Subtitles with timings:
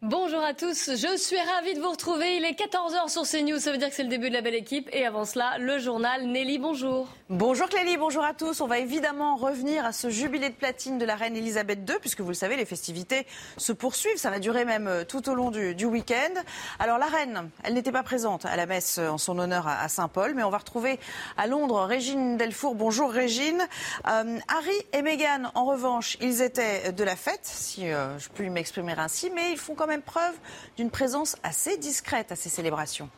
[0.00, 2.36] Bonjour à tous, je suis ravie de vous retrouver.
[2.36, 4.54] Il est 14h sur CNews, ça veut dire que c'est le début de la belle
[4.54, 4.88] équipe.
[4.92, 6.24] Et avant cela, le journal.
[6.24, 7.08] Nelly, bonjour.
[7.30, 8.60] Bonjour Clélie, bonjour à tous.
[8.60, 12.20] On va évidemment revenir à ce jubilé de platine de la reine Elisabeth II, puisque
[12.20, 13.26] vous le savez, les festivités
[13.56, 14.18] se poursuivent.
[14.18, 16.42] Ça va durer même euh, tout au long du, week-end.
[16.78, 20.32] Alors la reine, elle n'était pas présente à la messe en son honneur à, Saint-Paul,
[20.36, 21.00] mais on va retrouver
[21.36, 22.76] à Londres Régine Delfour.
[22.76, 23.66] Bonjour Régine.
[24.06, 28.48] Euh, Harry et Meghan, en revanche, ils étaient de la fête, si euh, je puis
[28.48, 30.34] m'exprimer ainsi, mais ils font quand même preuve
[30.76, 33.10] d'une présence assez discrète à ces célébrations.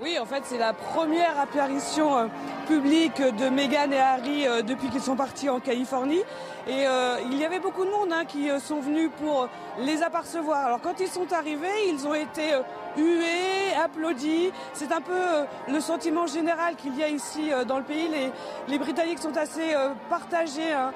[0.00, 2.26] Oui, en fait, c'est la première apparition euh,
[2.66, 6.22] publique de Meghan et Harry euh, depuis qu'ils sont partis en Californie.
[6.66, 9.48] Et euh, il y avait beaucoup de monde hein, qui sont venus pour
[9.78, 10.66] les apercevoir.
[10.66, 12.54] Alors quand ils sont arrivés, ils ont été
[12.96, 14.52] hué, applaudi.
[14.72, 18.08] C'est un peu euh, le sentiment général qu'il y a ici euh, dans le pays.
[18.08, 18.30] Les,
[18.68, 20.72] les Britanniques sont assez euh, partagés.
[20.72, 20.92] Hein.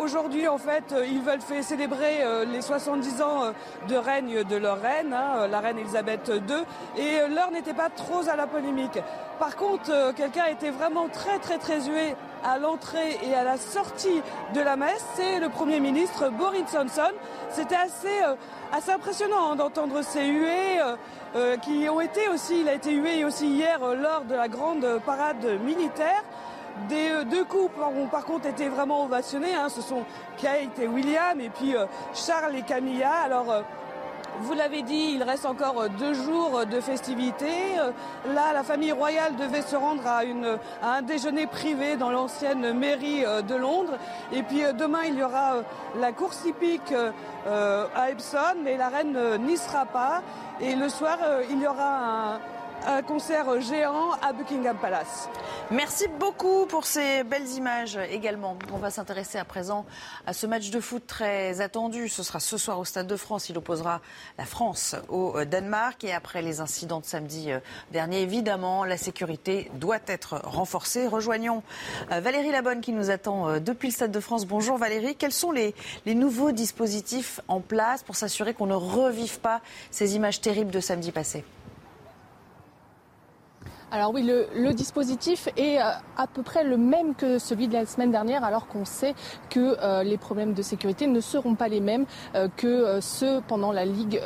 [0.00, 3.52] Aujourd'hui, en fait, ils veulent faire célébrer les 70 ans
[3.88, 6.56] de règne de leur reine, hein, la reine Elisabeth II,
[6.96, 8.98] et l'heure n'était pas trop à la polémique.
[9.38, 14.22] Par contre, quelqu'un était vraiment très très très hué à l'entrée et à la sortie
[14.54, 17.12] de la messe, c'est le Premier ministre Boris Johnson.
[17.50, 18.20] C'était assez,
[18.72, 20.80] assez impressionnant hein, d'entendre ces huées.
[21.34, 24.48] Euh, qui ont été aussi, il a été hué aussi hier euh, lors de la
[24.48, 26.22] grande parade militaire.
[26.90, 29.54] Des euh, deux couples ont par contre été vraiment ovationnés.
[29.54, 29.70] Hein.
[29.70, 30.02] Ce sont
[30.36, 31.74] Kate et William et puis
[32.12, 33.12] Charles et Camilla.
[33.24, 33.46] Alors
[34.40, 37.76] vous l'avez dit, il reste encore deux jours de festivités.
[38.34, 42.72] Là, la famille royale devait se rendre à, une, à un déjeuner privé dans l'ancienne
[42.72, 43.98] mairie de Londres.
[44.32, 45.56] Et puis demain, il y aura
[45.98, 46.94] la course hippique
[47.46, 50.22] à Epsom, mais la reine n'y sera pas.
[50.60, 52.40] Et le soir, euh, il y aura un,
[53.06, 55.28] concert géant à Buckingham Palace.
[55.70, 58.56] Merci beaucoup pour ces belles images également.
[58.72, 59.86] On va s'intéresser à présent
[60.26, 62.08] à ce match de foot très attendu.
[62.08, 63.48] Ce sera ce soir au Stade de France.
[63.48, 64.00] Il opposera
[64.38, 66.04] la France au euh, Danemark.
[66.04, 67.60] Et après les incidents de samedi euh,
[67.92, 71.06] dernier, évidemment, la sécurité doit être renforcée.
[71.06, 71.62] Rejoignons
[72.10, 74.46] Valérie Labonne qui nous attend depuis le Stade de France.
[74.46, 75.16] Bonjour Valérie.
[75.16, 75.74] Quels sont les,
[76.06, 80.80] les nouveaux dispositifs en place pour s'assurer qu'on ne revive pas ces images terribles de
[80.80, 81.44] samedi passé?
[83.92, 85.84] Alors oui, le, dispositif est euh,
[86.16, 89.14] à peu près le même que celui de la semaine dernière, alors qu'on sait
[89.50, 93.70] que euh, les problèmes de sécurité ne seront pas les mêmes euh, que ceux pendant
[93.70, 94.18] la Ligue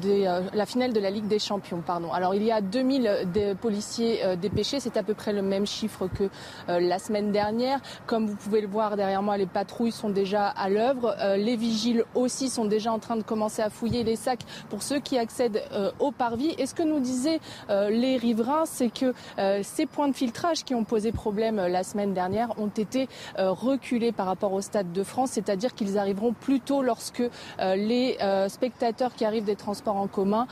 [0.00, 1.80] des, la finale de la Ligue des Champions.
[1.86, 2.12] Pardon.
[2.12, 3.28] Alors il y a 2000
[3.60, 6.28] policiers dépêchés, c'est à peu près le même chiffre que
[6.66, 7.80] la semaine dernière.
[8.06, 11.14] Comme vous pouvez le voir derrière moi, les patrouilles sont déjà à l'œuvre.
[11.36, 14.98] les vigiles aussi sont déjà en train de commencer à fouiller les sacs pour ceux
[14.98, 15.62] qui accèdent
[16.00, 16.54] au parvis.
[16.58, 19.03] Et ce que nous disaient les riverains, c'est que
[19.38, 23.08] euh, ces points de filtrage qui ont posé problème euh, la semaine dernière ont été
[23.38, 27.22] euh, reculés par rapport au Stade de France, c'est-à-dire qu'ils arriveront plus tôt lorsque
[27.58, 30.46] les spectateurs qui arrivent des transports en commun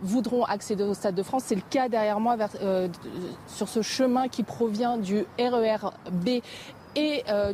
[0.00, 1.44] voudront accéder au Stade de France.
[1.46, 2.36] C'est le cas derrière moi
[3.46, 6.40] sur ce chemin qui provient du RER B
[6.96, 7.52] et euh,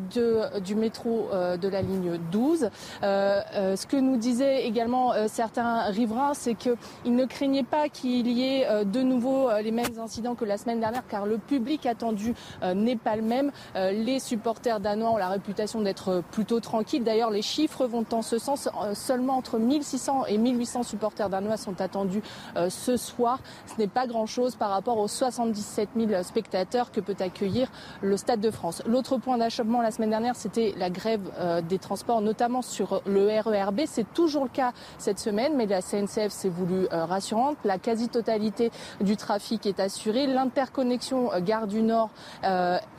[0.60, 2.70] du métro euh, de la ligne 12.
[3.02, 6.76] Euh, ce que nous disaient également certains riverains, c'est qu'ils
[7.16, 11.06] ne craignaient pas qu'il y ait de nouveau les mêmes incidents que la semaine dernière,
[11.08, 12.34] car le public attendu
[12.74, 13.50] n'est pas le même.
[13.74, 17.02] les supporters danois ont la réputation d'être plutôt tranquilles.
[17.02, 18.68] D'ailleurs, les chiffres vont en ce sens.
[18.94, 22.22] Seulement entre 1600 et 1800 supporters danois sont attendus
[22.68, 23.40] ce soir.
[23.66, 27.70] Ce n'est pas grand-chose par rapport aux 77 000 spectateurs que peut accueillir
[28.00, 28.82] le Stade de France.
[28.86, 33.40] L'autre point d'achoppement la semaine dernière, c'était la grève euh, des transports, notamment sur le
[33.40, 33.82] RERB.
[33.86, 37.56] C'est toujours le cas cette semaine, mais la CNCF s'est voulu euh, rassurante.
[37.64, 40.26] La quasi-totalité du trafic est assurée.
[40.26, 42.10] L'interconnexion euh, Gare du Nord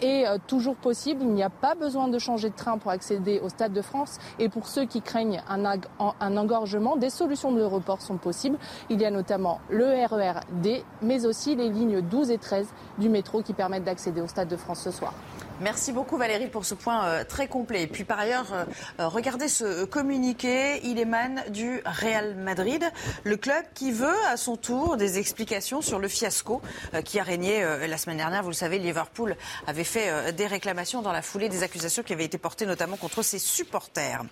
[0.02, 1.22] est toujours possible.
[1.22, 4.18] Il n'y a pas besoin de changer de train pour accéder au Stade de France.
[4.40, 8.58] Et pour ceux qui craignent un engorgement, des solutions de report sont possibles.
[8.90, 12.68] Il y a notamment le RERD, mais aussi les lignes 12 et 13
[12.98, 15.14] du métro qui permettent d'accéder au Stade de France ce soir.
[15.62, 17.84] Merci beaucoup Valérie pour ce point euh, très complet.
[17.84, 18.66] Et puis par ailleurs, euh,
[19.00, 22.84] euh, regardez ce communiqué, il émane du Real Madrid,
[23.24, 26.62] le club qui veut à son tour des explications sur le fiasco
[27.06, 28.42] qui a régné la semaine dernière.
[28.44, 29.36] Vous le savez, Liverpool
[29.68, 33.22] avait fait des réclamations dans la foulée des accusations qui avaient été portées notamment contre
[33.22, 34.24] ses supporters.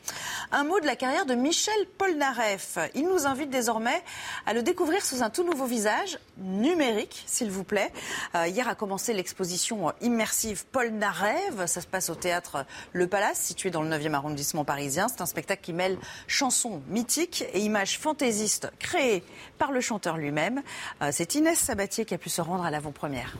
[0.51, 2.77] Un mot de la carrière de Michel Polnareff.
[2.95, 4.01] Il nous invite désormais
[4.45, 7.91] à le découvrir sous un tout nouveau visage, numérique s'il vous plaît.
[8.35, 11.65] Hier a commencé l'exposition immersive Polnareff rêve.
[11.67, 15.07] Ça se passe au théâtre Le Palace, situé dans le 9e arrondissement parisien.
[15.07, 15.97] C'est un spectacle qui mêle
[16.27, 19.23] chansons mythiques et images fantaisistes créées
[19.57, 20.61] par le chanteur lui-même.
[21.01, 23.37] Euh, c'est Inès Sabatier qui a pu se rendre à l'avant-première.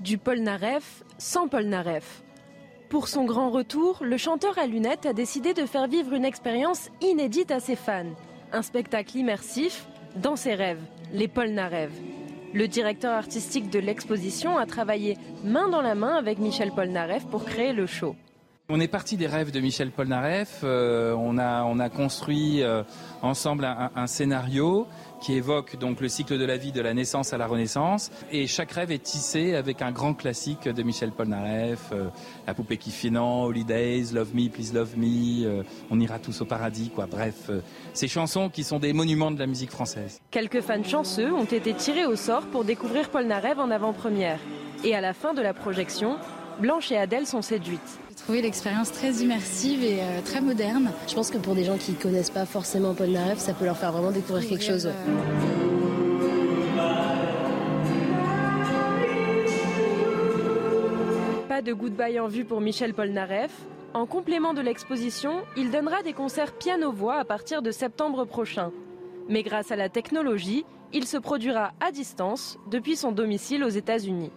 [0.00, 2.22] Du Polnareff sans Polnareff.
[2.90, 6.90] Pour son grand retour, le chanteur à lunettes a décidé de faire vivre une expérience
[7.00, 8.12] inédite à ses fans.
[8.54, 9.84] Un spectacle immersif
[10.14, 10.80] dans ses rêves,
[11.12, 11.90] les Polnareff.
[12.52, 17.44] Le directeur artistique de l'exposition a travaillé main dans la main avec Michel Polnareff pour
[17.44, 18.14] créer le show.
[18.68, 20.60] On est parti des rêves de Michel Polnareff.
[20.62, 22.84] Euh, on, a, on a construit euh,
[23.22, 24.86] ensemble un, scénario
[25.24, 28.10] qui évoque donc le cycle de la vie de la naissance à la renaissance.
[28.30, 32.08] Et chaque rêve est tissé avec un grand classique de Michel Polnareff, euh,
[32.46, 36.90] La poupée qui non, Holidays, Love Me, Please Love Me, On ira tous au paradis,
[36.90, 37.06] quoi.
[37.06, 37.50] Bref,
[37.94, 40.20] ces chansons qui sont des monuments de la musique française.
[40.30, 44.40] Quelques fans chanceux ont été tirés au sort pour découvrir Polnareff en avant-première.
[44.84, 46.18] Et à la fin de la projection,
[46.60, 47.98] Blanche et Adèle sont séduites.
[48.24, 50.92] J'ai trouvé l'expérience très immersive et euh, très moderne.
[51.06, 53.66] Je pense que pour des gens qui ne connaissent pas forcément Paul Narev, ça peut
[53.66, 54.88] leur faire vraiment découvrir quelque chose.
[61.50, 63.52] Pas de goodbye en vue pour Michel Polnareff.
[63.92, 68.72] En complément de l'exposition, il donnera des concerts piano-voix à partir de septembre prochain.
[69.28, 74.30] Mais grâce à la technologie, il se produira à distance depuis son domicile aux États-Unis.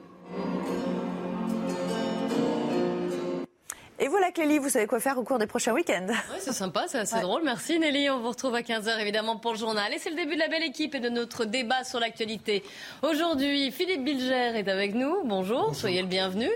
[3.99, 6.05] Et voilà Clélie, vous savez quoi faire au cours des prochains week-ends.
[6.09, 7.41] Oui, c'est sympa, c'est assez drôle.
[7.44, 8.11] Merci Nelly.
[8.11, 9.91] On vous retrouve à 15h évidemment pour le journal.
[9.91, 12.63] Et c'est le début de la belle équipe et de notre débat sur l'actualité.
[13.01, 15.23] Aujourd'hui, Philippe Bilger est avec nous.
[15.25, 16.47] Bonjour, soyez le bienvenu.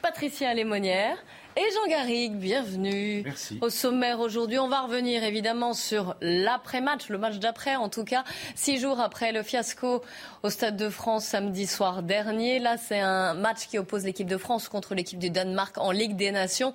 [0.00, 1.18] Patricia Lémonière.
[1.56, 3.22] Et Jean Garrigue, bienvenue.
[3.24, 3.58] Merci.
[3.60, 8.22] Au sommaire aujourd'hui, on va revenir évidemment sur l'après-match, le match d'après en tout cas,
[8.54, 10.00] six jours après le fiasco
[10.44, 12.60] au Stade de France samedi soir dernier.
[12.60, 16.14] Là, c'est un match qui oppose l'équipe de France contre l'équipe du Danemark en Ligue
[16.14, 16.72] des Nations.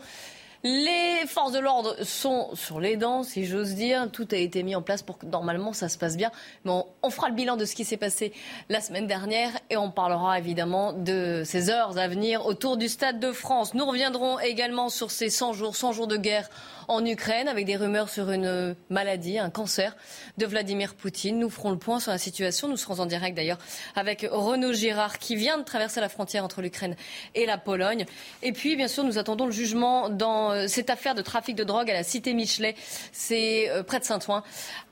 [0.68, 4.10] Les forces de l'ordre sont sur les dents, si j'ose dire.
[4.12, 6.32] Tout a été mis en place pour que normalement ça se passe bien.
[6.64, 6.72] Mais
[7.04, 8.34] on, fera le bilan de ce qui s'est passé
[8.70, 13.20] la semaine dernière et on parlera évidemment de ces heures à venir autour du Stade
[13.20, 13.76] de France.
[13.76, 16.50] Nous reviendrons également sur ces 100 jours, 100 jours de guerre
[16.88, 19.96] en Ukraine avec des rumeurs sur une maladie, un cancer
[20.40, 21.38] de Vladimir Poutine.
[21.38, 22.68] Nous ferons le point sur la situation.
[22.68, 23.60] Nous serons en direct d'ailleurs
[23.96, 26.96] avec Renaud Girard qui vient de traverser la frontière entre l'Ukraine
[27.36, 28.08] et la Pologne.
[28.42, 31.63] Et puis, bien sûr, nous attendons le jugement dans euh, cette affaire de trafic de
[31.63, 32.75] drogue à la cité Michelet.
[33.12, 34.44] C'est euh, près de Saint-Ouen,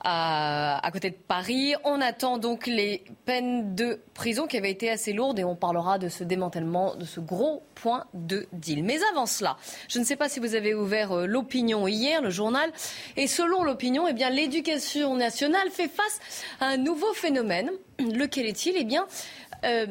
[0.02, 1.74] à, côté de Paris.
[1.84, 5.98] On attend donc les peines de prison qui avaient été assez lourdes et on parlera
[5.98, 8.84] de ce démantèlement, de ce gros point de deal.
[8.84, 9.56] Mais avant cela,
[9.88, 12.70] je ne sais pas si vous avez ouvert euh, l'opinion hier, le journal,
[13.16, 16.20] et selon l'opinion, eh l'éducation nationale fait face
[16.60, 17.70] à un nouveau phénomène.
[17.98, 18.74] Lequel est-il?
[18.76, 19.06] Eh bien,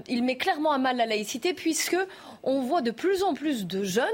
[0.08, 1.98] il met clairement à mal la laïcité puisque
[2.44, 4.06] on voit de plus en plus de jeunes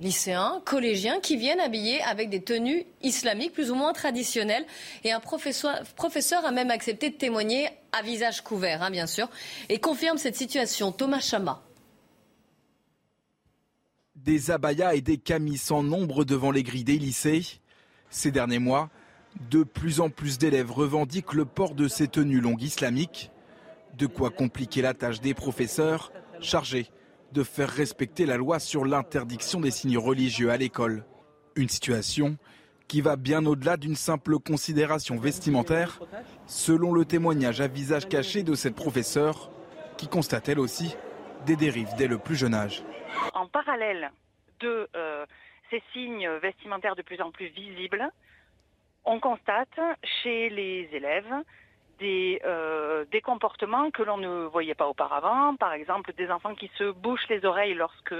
[0.00, 4.66] lycéens, collégiens, qui viennent habillés avec des tenues islamiques plus ou moins traditionnelles.
[5.04, 9.28] Et un professeur, a même accepté de témoigner à visage couvert, hein, bien sûr,
[9.68, 10.92] et confirme cette situation.
[10.92, 11.62] Thomas Chama.
[14.14, 17.60] Des abayas et des camis sans nombre devant les grilles des lycées.
[18.10, 18.90] Ces derniers mois,
[19.50, 23.30] de plus en plus d'élèves revendiquent le port de ces tenues longues islamiques.
[23.96, 26.90] De quoi compliquer la tâche des professeurs chargés
[27.32, 31.04] de faire respecter la loi sur l'interdiction des signes religieux à l'école.
[31.56, 32.36] Une situation
[32.86, 36.00] qui va bien au-delà d'une simple considération vestimentaire,
[36.46, 39.50] selon le témoignage à visage caché de cette professeure,
[39.98, 40.96] qui constate elle aussi
[41.44, 42.82] des dérives dès le plus jeune âge.
[43.34, 44.10] En parallèle
[44.60, 45.26] de euh,
[45.70, 48.08] ces signes vestimentaires de plus en plus visibles,
[49.04, 49.78] on constate
[50.22, 51.32] chez les élèves
[51.98, 56.70] des, euh, des comportements que l'on ne voyait pas auparavant, par exemple des enfants qui
[56.78, 58.14] se bouchent les oreilles lorsque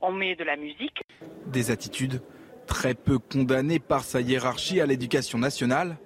[0.00, 1.02] on met de la musique.
[1.46, 2.22] Des attitudes
[2.66, 5.96] très peu condamnées par sa hiérarchie à l'éducation nationale,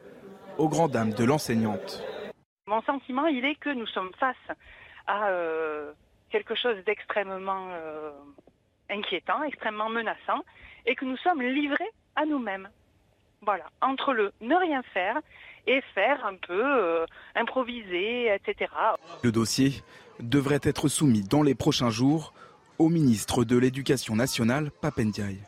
[0.59, 2.03] aux grandes dames de l'enseignante.
[2.67, 4.37] Mon sentiment, il est que nous sommes face
[5.07, 5.93] à euh,
[6.31, 8.11] quelque chose d'extrêmement euh,
[8.91, 10.43] inquiétant, extrêmement menaçant,
[10.87, 12.69] et que nous sommes livrés à nous-mêmes.
[13.43, 15.21] Voilà, entre le ne rien faire
[15.69, 17.05] et faire un peu euh,
[17.37, 18.71] improviser, etc.
[19.23, 19.83] Le dossier
[20.19, 22.33] devrait être soumis dans les prochains jours
[22.79, 25.39] au ministre de l'Éducation nationale, Papendiaï.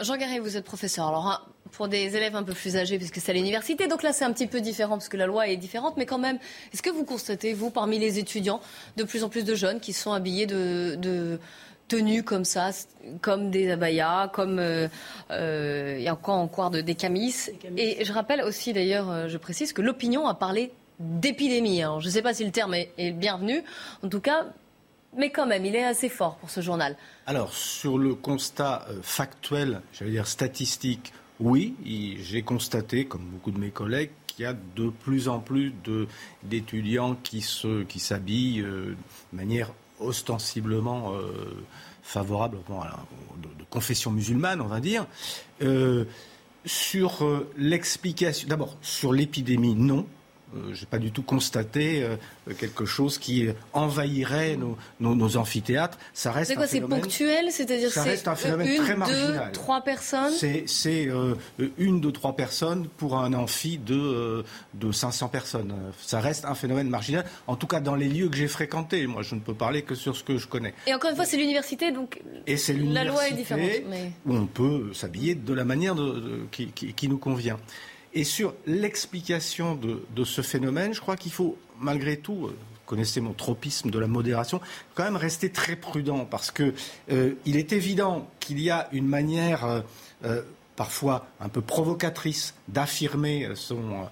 [0.00, 1.06] Jean Garret, vous êtes professeur.
[1.06, 4.12] Alors, hein, pour des élèves un peu plus âgés, puisque c'est à l'université, donc là
[4.12, 6.38] c'est un petit peu différent, parce que la loi est différente, mais quand même,
[6.72, 8.60] est-ce que vous constatez, vous, parmi les étudiants,
[8.96, 11.38] de plus en plus de jeunes qui sont habillés de,
[11.88, 12.70] tenues comme ça,
[13.20, 14.88] comme des abayas, comme euh,
[15.30, 17.34] euh, il y a encore encore de, des camis.
[17.76, 21.80] Et je rappelle aussi d'ailleurs, euh, je précise que l'opinion a parlé d'épidémie.
[21.98, 23.62] je ne sais pas si le terme est, est, bienvenu.
[24.02, 24.46] En tout cas,
[25.16, 26.96] mais quand même, il est assez fort pour ce journal.
[27.26, 31.74] Alors, sur le constat factuel, j'allais dire statistique, oui,
[32.20, 35.72] j'ai constaté, comme beaucoup de mes collègues, qu'il y a de plus en plus
[36.42, 38.96] d'étudiants qui s'habillent qui de
[39.32, 39.70] manière
[40.00, 41.12] ostensiblement
[42.02, 42.58] favorable
[43.42, 45.06] de, de, confession musulmane, on va dire.
[46.64, 50.06] sur l'explication, d'abord sur l'épidémie, non.
[50.54, 52.16] Euh, je n'ai pas du tout constaté euh,
[52.58, 54.56] quelque chose qui envahirait
[55.00, 55.98] nos, amphithéâtres.
[56.12, 59.46] Ça reste c'est quoi, c'est ponctuel C'est-à-dire ça reste un phénomène une, très marginal.
[59.46, 60.32] Deux, trois personnes
[60.66, 61.34] C'est euh,
[61.78, 64.44] une, deux, trois personnes pour un amphi de,
[64.74, 65.74] de 500 personnes.
[66.00, 69.06] Ça reste un phénomène marginal, en tout cas dans les lieux que j'ai fréquentés.
[69.06, 70.74] Moi, je ne peux parler que sur ce que je connais.
[70.86, 73.70] Et encore une fois, c'est l'université, donc Et c'est la loi est différente.
[74.26, 75.94] Où on peut s'habiller de la manière
[76.50, 77.58] qui, qui nous convient.
[78.14, 83.20] Et sur l'explication de, ce phénomène, je crois qu'il faut, malgré tout, euh, vous connaissez
[83.20, 84.60] mon tropisme de la modération,
[84.94, 86.74] quand même rester très prudent parce qu'il
[87.10, 89.82] euh, est évident qu'il y a une manière
[90.24, 90.42] euh,
[90.76, 94.06] parfois un peu provocatrice d'affirmer son,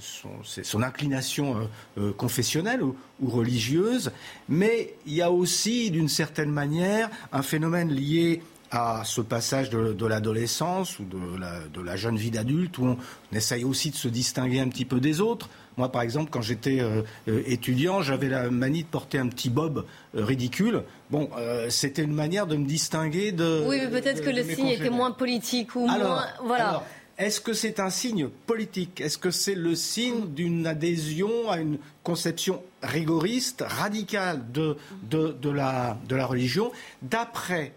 [0.00, 1.68] son, inclination
[2.16, 4.12] confessionnelle ou, religieuse,
[4.48, 10.06] mais il y a aussi d'une certaine manière un phénomène lié à ce passage de,
[10.06, 12.96] l'adolescence ou de la, jeune vie d'adulte où on,
[13.32, 15.48] essaye aussi de se distinguer un petit peu des autres.
[15.76, 19.48] Moi, par exemple, quand j'étais euh, euh, étudiant, j'avais la manie de porter un petit
[19.48, 19.84] bob
[20.14, 20.82] euh, ridicule.
[21.10, 21.30] Bon,
[21.70, 23.64] c'était une manière de me distinguer de.
[23.66, 26.26] Oui, mais peut-être que le signe était moins politique ou moins.
[26.44, 26.84] Voilà.
[27.16, 29.00] est-ce que c'est un signe politique?
[29.00, 34.76] Est-ce que c'est le signe d'une adhésion à une conception rigoriste, radicale de,
[35.08, 36.72] de, la, de la religion?
[37.02, 37.72] D'après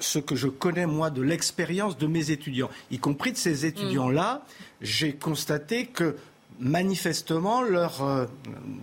[0.00, 4.44] ce que je connais, moi, de l'expérience de mes étudiants, y compris de ces étudiants-là,
[4.80, 6.16] j'ai constaté que
[6.60, 8.26] manifestement, leur, euh,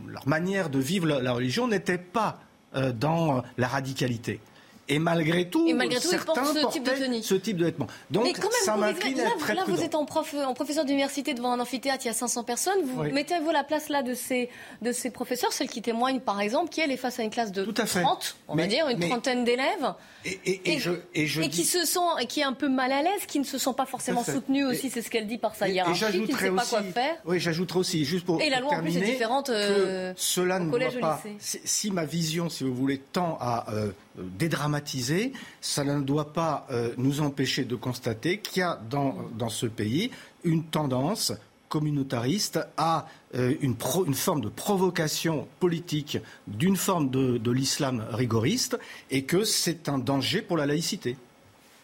[0.07, 2.39] leur, manière de vivre la, religion n'était pas
[2.75, 4.41] euh, dans la radicalité.
[4.89, 5.67] Et malgré tout,
[5.99, 7.23] certains ce type de tenue.
[7.23, 7.87] ce type de vêtements.
[8.09, 10.85] Donc, Mais quand même, ça m'incline à très Là, vous êtes en, prof, en professeur
[10.85, 12.81] d'université devant un amphithéâtre, il y a 500 personnes.
[12.83, 14.49] Vous mettez-vous la place là de ces,
[14.81, 17.51] de ces professeurs, celles qui témoignent, par exemple, qui, elle, est face à une classe
[17.51, 19.93] de 30, on va dire, une trentaine d'élèves.
[20.25, 21.79] Et, je, et, je qui se
[22.21, 24.65] et qui est un peu mal à l'aise, qui ne se sont pas forcément soutenus
[24.65, 27.15] aussi, c'est ce qu'elle dit par sa hiérarchie, qui ne sait pas quoi faire.
[27.25, 30.69] Oui, j'ajouterai aussi, juste pour Et la loi, en plus, est différente euh, cela ne
[30.69, 33.91] collège pas, si, ma vision, si vous voulez, tend à euh,
[34.37, 39.65] dédramatiser, ça ne doit pas euh, nous empêcher de constater qu'il y a dans, ce
[39.65, 40.11] pays
[40.43, 41.33] une tendance
[41.67, 48.79] communautariste à euh, une, forme de provocation politique d'une forme de, l'islam rigoriste
[49.11, 51.15] et que c'est un danger pour la laïcité.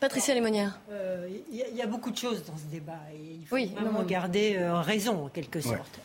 [0.05, 0.79] Patricia Lémonière.
[0.91, 4.55] Euh, il y, a beaucoup de choses dans ce débat et il faut vraiment garder
[4.55, 5.99] euh, raison en quelque sorte.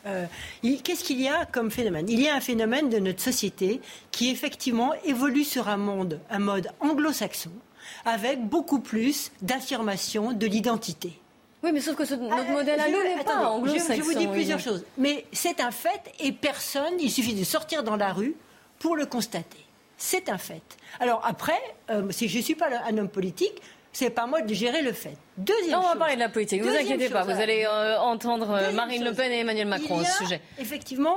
[0.62, 2.06] Qu'est-ce qu'il y a comme phénomène?
[2.08, 6.38] Il y a un phénomène de notre société qui effectivement évolue sur un monde, un
[6.38, 7.50] mode anglo-saxon,
[8.06, 11.12] avec beaucoup plus d'affirmation de l'identité.
[11.62, 13.96] Oui, mais sauf que notre ah, modèle à nous n'est pas anglo-saxon.
[13.96, 14.82] Je, vous dis plusieurs choses.
[14.96, 18.34] Mais c'est un fait et personne, il suffit de sortir dans la rue
[18.78, 19.66] pour le constater.
[19.98, 20.62] C'est un fait.
[21.00, 23.60] Alors après, euh, si je ne suis pas un homme politique,
[23.92, 25.16] c'est pas moi de gérer le fait.
[25.36, 26.62] Deuxième non, on va parler de la politique.
[26.62, 29.98] Ne vous inquiétez pas, vous allez euh, entendre euh, Marine Le Pen et Emmanuel Macron
[30.00, 30.40] au sujet.
[30.58, 31.16] Effectivement,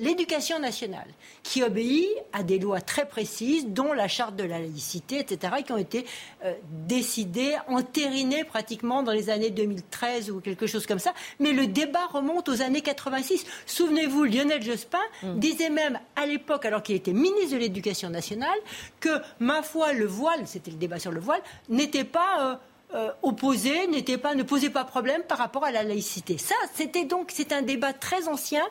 [0.00, 1.06] l'éducation nationale,
[1.42, 5.72] qui obéit à des lois très précises, dont la charte de la laïcité, etc., qui
[5.72, 6.06] ont été
[6.44, 6.54] euh,
[6.86, 11.12] décidées, entérinées pratiquement dans les années 2013 ou quelque chose comme ça.
[11.40, 13.44] Mais le débat remonte aux années 86.
[13.66, 15.38] Souvenez-vous, Lionel Jospin mm.
[15.38, 18.58] disait même à l'époque, alors qu'il était ministre de l'Éducation nationale,
[19.00, 22.52] que, ma foi, le voile, c'était le débat sur le voile, n'était pas...
[22.52, 22.56] Euh,
[22.94, 26.36] euh, opposé n'était pas, ne posait pas problème par rapport à la laïcité.
[26.36, 28.62] Ça, c'était donc c'est un débat très ancien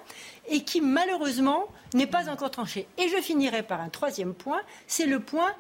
[0.52, 1.66] et qui malheureusement
[1.96, 2.88] n'est pas encore tranché.
[3.00, 5.52] Et je finirai par un troisième point, c'est le point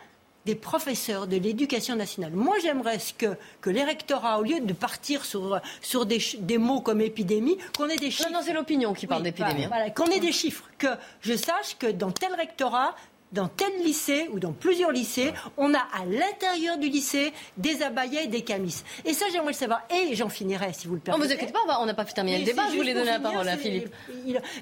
[0.46, 2.32] des professeurs de l'éducation nationale.
[2.34, 6.82] Moi, j'aimerais que, que les rectorats, au lieu de partir sur, sur des, des mots
[6.82, 8.30] comme épidémie, qu'on ait des chiffres.
[8.30, 9.66] Non, non, c'est l'opinion qui parle d'épidémie.
[9.66, 9.92] Hein.
[9.92, 10.88] qu'on ait des chiffres, que
[11.22, 12.96] je sache que dans tel rectorat,
[13.32, 18.24] dans tel lycée ou dans plusieurs lycées, on a à l'intérieur du lycée des abayas
[18.24, 18.84] et des camis.
[19.06, 19.82] Et ça, j'aimerais le savoir.
[19.90, 21.22] Et j'en finirai, si vous le permettez.
[21.22, 22.64] Non, vous inquiétez pas, on n'a pas terminé le débat.
[22.72, 23.90] Je voulais donner la parole à Philippe.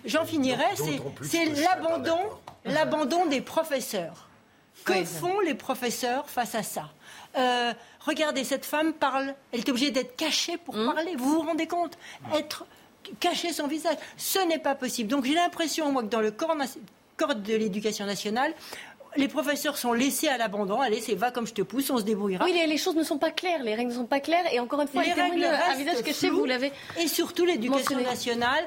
[0.05, 0.65] J'en finirai.
[1.21, 2.19] C'est l'abandon,
[2.65, 4.27] l'abandon des professeurs.
[4.85, 6.89] Que font les professeurs face à ça?
[7.37, 7.73] Euh,
[8.05, 9.35] Regardez, cette femme parle.
[9.51, 10.93] Elle est obligée d'être cachée pour hum.
[10.93, 11.15] parler.
[11.15, 11.97] Vous vous rendez compte?
[12.33, 12.65] Être
[13.19, 13.97] cacher son visage.
[14.17, 15.09] Ce n'est pas possible.
[15.09, 16.55] Donc j'ai l'impression, moi, que dans le corps,
[17.19, 18.53] corps de l'éducation nationale,
[19.17, 20.79] les professeurs sont laissés à l'abandon.
[20.81, 22.45] Allez, c'est va comme je te pousse, on se débrouillera.
[22.45, 24.45] Oui, les, choses ne sont pas claires, les règles ne sont pas claires.
[24.53, 26.71] Et encore une fois, les, règles restent vous l'avez.
[26.99, 28.65] Et surtout, l'éducation nationale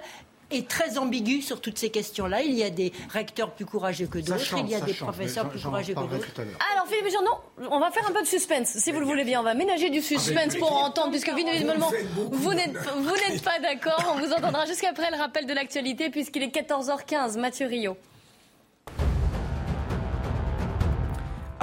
[0.51, 2.43] est très ambigu sur toutes ces questions-là.
[2.43, 5.49] Il y a des recteurs plus courageux que d'autres, il y a des change, professeurs
[5.49, 6.29] plus courageux que d'autres.
[6.39, 6.73] à.
[6.75, 9.25] Alors Philippe Jean, non, on va faire un peu de suspense, si vous le voulez
[9.25, 9.41] bien.
[9.41, 11.91] On va ménager du suspense pour entendre, puisque visiblement
[12.31, 14.15] vous n'êtes vous n'êtes pas d'accord.
[14.15, 17.39] On vous entendra jusqu'après le rappel de l'actualité, puisqu'il est 14h15.
[17.39, 17.97] Mathieu Rio.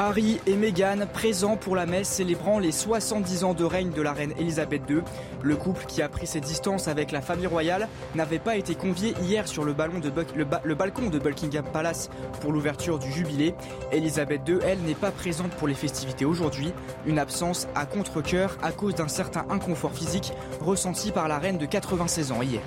[0.02, 4.14] Harry et Meghan présents pour la messe célébrant les 70 ans de règne de la
[4.14, 5.02] reine Elisabeth II.
[5.44, 9.14] Le couple qui a pris ses distances avec la famille royale n'avait pas été convié
[9.22, 10.00] hier sur le, balcon
[11.10, 13.56] de Buckingham Palace pour l'ouverture du jubilé.
[13.92, 16.72] Elisabeth II, elle, n'est pas présente pour les festivités aujourd'hui.
[17.06, 21.66] Une absence à contre-coeur à cause d'un certain inconfort physique ressenti par la reine de
[21.66, 22.62] 96 ans hier.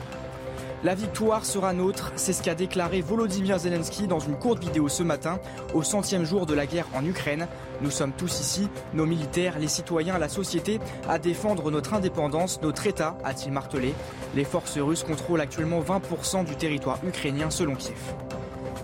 [0.85, 5.05] La victoire sera nôtre, c'est ce qu'a déclaré Volodymyr Zelensky dans une courte vidéo ce
[5.05, 5.39] matin,
[5.75, 7.47] au centième jour de la guerre en Ukraine.
[7.83, 12.85] Nous sommes tous ici, nos militaires, les citoyens, la société, à défendre notre indépendance, notre
[12.89, 13.95] État, a-t-il martelé.
[14.35, 18.01] Les forces russes contrôlent actuellement 20% du territoire ukrainien selon Kiev.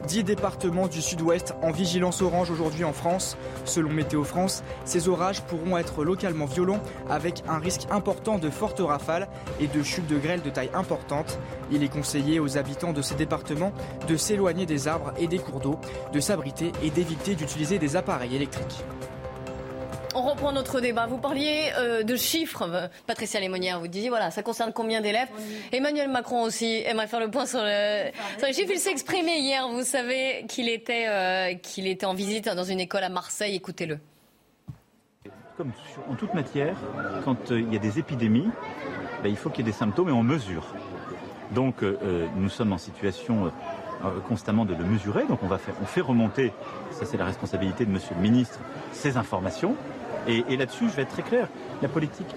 [0.08, 3.36] 10 départements du sud-ouest en vigilance orange aujourd'hui en France.
[3.66, 8.80] Selon Météo France, ces orages pourront être localement violents avec un risque important de fortes
[8.80, 9.28] rafales
[9.60, 11.38] et de chutes de grêle de taille importante.
[11.70, 13.74] Il est conseillé aux habitants de ces départements
[14.08, 15.78] de s'éloigner des arbres et des cours d'eau,
[16.10, 18.82] de s'abriter et d'éviter d'utiliser des appareils électriques.
[20.18, 21.06] On reprend notre débat.
[21.06, 23.78] Vous parliez euh, de chiffres, Patricia Lémonière.
[23.78, 25.28] Vous disiez, voilà, ça concerne combien d'élèves
[25.70, 28.72] Emmanuel Macron aussi aimerait faire le point sur, le, sur les chiffres.
[28.72, 29.68] Il s'est exprimé hier.
[29.68, 33.54] Vous savez qu'il était, euh, qu'il était en visite dans une école à Marseille.
[33.54, 34.00] Écoutez-le.
[35.56, 36.76] Comme sur- en toute matière,
[37.24, 38.48] quand euh, il y a des épidémies,
[39.22, 40.64] ben, il faut qu'il y ait des symptômes et on mesure.
[41.52, 43.52] Donc euh, nous sommes en situation
[44.04, 45.26] euh, constamment de le mesurer.
[45.28, 46.52] Donc on va faire, on fait remonter,
[46.90, 48.58] ça c'est la responsabilité de Monsieur le Ministre,
[48.92, 49.76] ces informations.
[50.28, 51.48] Et, là-dessus, je vais être très clair.
[51.80, 52.28] La politique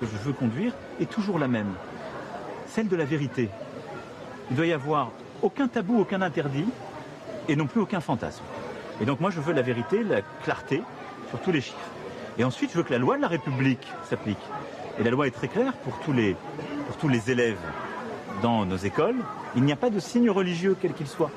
[0.00, 1.72] que je veux conduire est toujours la même,
[2.66, 3.48] celle de la vérité.
[4.50, 6.66] Il doit y avoir aucun tabou, aucun interdit,
[7.48, 8.42] et non plus aucun fantasme.
[9.00, 10.82] Et donc moi, je veux la vérité, la clarté
[11.28, 11.78] sur tous les chiffres.
[12.38, 14.38] Et ensuite, je veux que la loi de la République s'applique.
[14.98, 17.58] Et la loi est très claire pour tous les élèves
[18.42, 19.16] dans nos écoles.
[19.54, 21.30] Il n'y a pas de signe religieux, quel qu'il soit.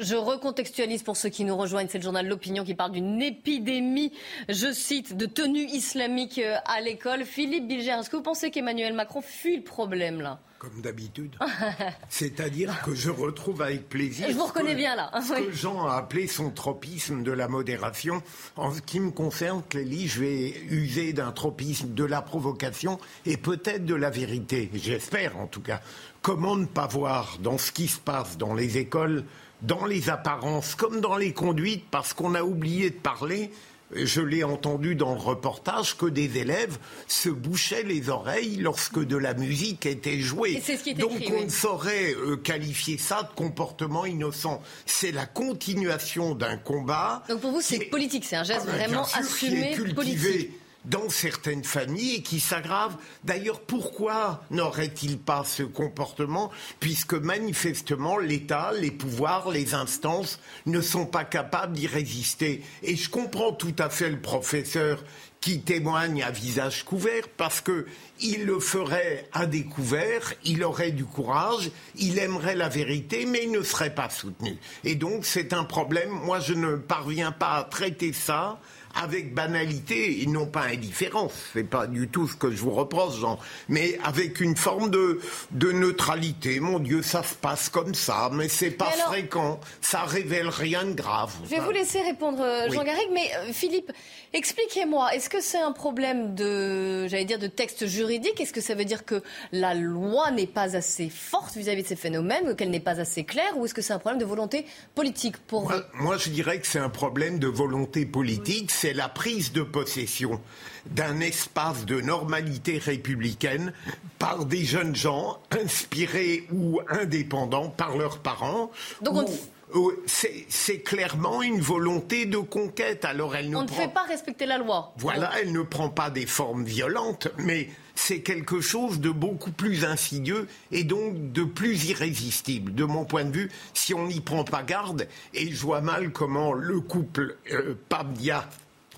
[0.00, 1.88] Je recontextualise pour ceux qui nous rejoignent.
[1.90, 4.12] C'est le journal L'Opinion qui parle d'une épidémie,
[4.48, 7.24] je cite, de tenue islamique euh, à l'école.
[7.24, 10.40] Philippe Bilger, est-ce que vous pensez qu'Emmanuel Macron fuit le problème là?
[10.58, 11.36] Comme d'habitude.
[12.08, 14.26] C'est-à-dire que je retrouve avec plaisir.
[14.28, 15.10] Je vous ce que- reconnais bien, là.
[15.26, 15.46] Ce Oui.
[15.46, 18.22] que Jean a appelé son tropisme de la modération.
[18.56, 23.36] En ce qui me concerne, Clélie, je vais user d'un tropisme de la provocation et
[23.36, 24.68] peut-être de la vérité.
[24.74, 25.80] J'espère en tout cas.
[26.22, 29.24] Comment ne pas voir dans ce qui se passe dans les écoles,
[29.62, 33.50] dans les apparences, comme dans les conduites, parce qu'on a oublié de parler
[33.94, 39.16] je l'ai entendu dans le reportage que des élèves se bouchaient les oreilles lorsque de
[39.16, 40.52] la musique était jouée.
[40.52, 41.44] Et c'est ce qui est Donc écrit, on oui.
[41.46, 44.60] ne saurait euh, qualifier ça de comportement innocent.
[44.84, 47.22] C'est la continuation d'un combat.
[47.28, 50.50] Donc pour vous, c'est politique, c'est un geste Ah ben, vraiment assumé cultivé politique.
[50.84, 52.96] Dans certaines familles et qui s'aggrave.
[53.24, 61.06] D'ailleurs, pourquoi n'aurait-il pas ce comportement Puisque manifestement, l'État, les pouvoirs, les instances ne sont
[61.06, 62.62] pas capables d'y résister?
[62.82, 65.02] Et je comprends tout à fait le professeur
[65.40, 67.86] qui témoigne à visage couvert parce que
[68.20, 73.52] il le ferait à découvert, il aurait du courage, il aimerait la vérité, mais il
[73.52, 74.56] ne serait pas soutenu.
[74.82, 76.10] Et donc c'est un problème.
[76.10, 78.58] Moi, je ne parviens pas à traiter ça
[79.02, 81.32] avec banalité et non pas indifférence.
[81.52, 85.20] C'est pas du tout ce que je vous reproche, Jean, mais avec une forme de,
[85.52, 86.60] de neutralité.
[86.60, 89.60] Mon Dieu, ça se passe comme ça, mais c'est pas Mais alors- fréquent.
[89.80, 91.32] Ça révèle rien de grave.
[91.44, 92.86] Je vais vous laisser répondre, euh, Jean Oui.
[92.86, 93.92] Garrigue, mais euh, Philippe,
[94.32, 98.40] expliquez-moi, est-ce que c'est un problème de, j'allais dire, de texte juridique?
[98.40, 101.96] Est-ce que ça veut dire que la loi n'est pas assez forte vis-à-vis de ces
[101.96, 105.36] phénomènes, qu'elle n'est pas assez claire, ou est-ce que c'est un problème de volonté politique
[105.38, 105.68] pour vous?
[105.68, 108.70] Moi, moi, je dirais que c'est un problème de volonté politique.
[108.88, 110.40] C'est la prise de possession
[110.86, 113.74] d'un espace de normalité républicaine
[114.18, 118.70] par des jeunes gens inspirés ou indépendants par leurs parents.
[119.02, 119.28] Donc
[119.74, 123.04] on c'est clairement une volonté de conquête.
[123.04, 124.94] Alors elle ne On ne fait pas respecter la loi.
[124.96, 129.84] voilà, elle ne prend pas des formes violentes, mais c'est quelque chose de beaucoup plus
[129.84, 134.44] insidieux et donc de plus irrésistible, de mon point de vue, si on n'y prend
[134.44, 135.06] pas garde.
[135.34, 138.14] Et je vois mal comment le couple euh, pardon.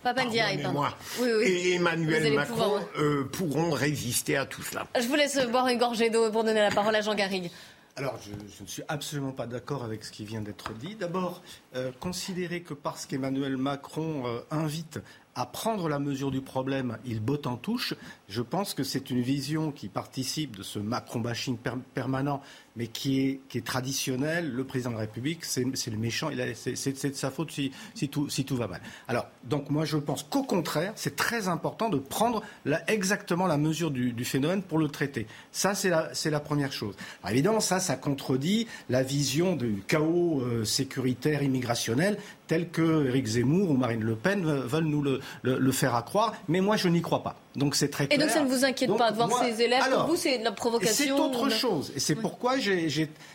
[0.03, 1.45] Pardonnez-moi, Oui, oui.
[1.45, 4.87] et Emmanuel Macron pouvoir- euh, pourront résister à tout cela.
[5.01, 7.51] Je vous laisse boire une gorgée d'eau pour donner la parole à Jean Garrigue.
[7.97, 10.95] Alors, je, je ne suis absolument pas d'accord avec ce qui vient d'être dit.
[10.95, 11.43] D'abord,
[11.75, 15.01] euh, considérer que parce qu'Emmanuel Macron euh, invite
[15.35, 17.95] à prendre la mesure du problème, il botte en touche.
[18.29, 21.57] Je pense que c'est une vision qui participe de ce Macron-bashing
[21.95, 22.43] permanent,
[22.77, 24.51] mais qui est, qui est traditionnel.
[24.51, 28.29] Le président de la République, c'est le méchant, c'est de sa faute si, si, tout,
[28.29, 28.81] si, tout, va mal.
[29.09, 33.57] Alors, donc moi je pense qu'au contraire, c'est très important de prendre la, exactement la
[33.57, 35.27] mesure du, du, phénomène pour le traiter.
[35.53, 36.95] Ça, c'est la, la, première chose.
[37.23, 42.19] Alors, évidemment, ça, ça contredit la vision du chaos euh, sécuritaire immigrationnel
[42.51, 46.35] tel que Éric Zemmour ou Marine Le Pen veulent nous le, le, faire accroire.
[46.49, 47.37] Mais moi, je n'y crois pas.
[47.55, 48.19] Donc c'est très clair.
[48.19, 50.45] Et donc ça ne vous inquiète pas de voir ces élèves Pour vous, c'est de
[50.45, 51.93] la provocation C'est autre chose.
[51.95, 52.59] Et c'est pourquoi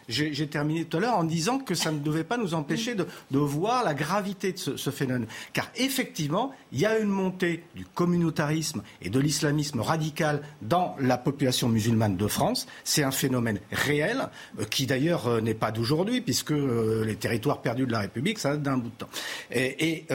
[0.07, 3.05] j'ai terminé tout à l'heure en disant que ça ne devait pas nous empêcher de,
[3.31, 5.27] voir la gravité de ce, phénomène.
[5.53, 11.17] Car effectivement, il y a une montée du communautarisme et de l'islamisme radical dans la
[11.17, 12.67] population musulmane de France.
[12.83, 17.61] C'est un phénomène réel, euh, qui d'ailleurs euh, n'est pas d'aujourd'hui, puisque euh, les territoires
[17.61, 19.09] perdus de la République, ça date d'un bout de temps.
[19.51, 20.05] Et,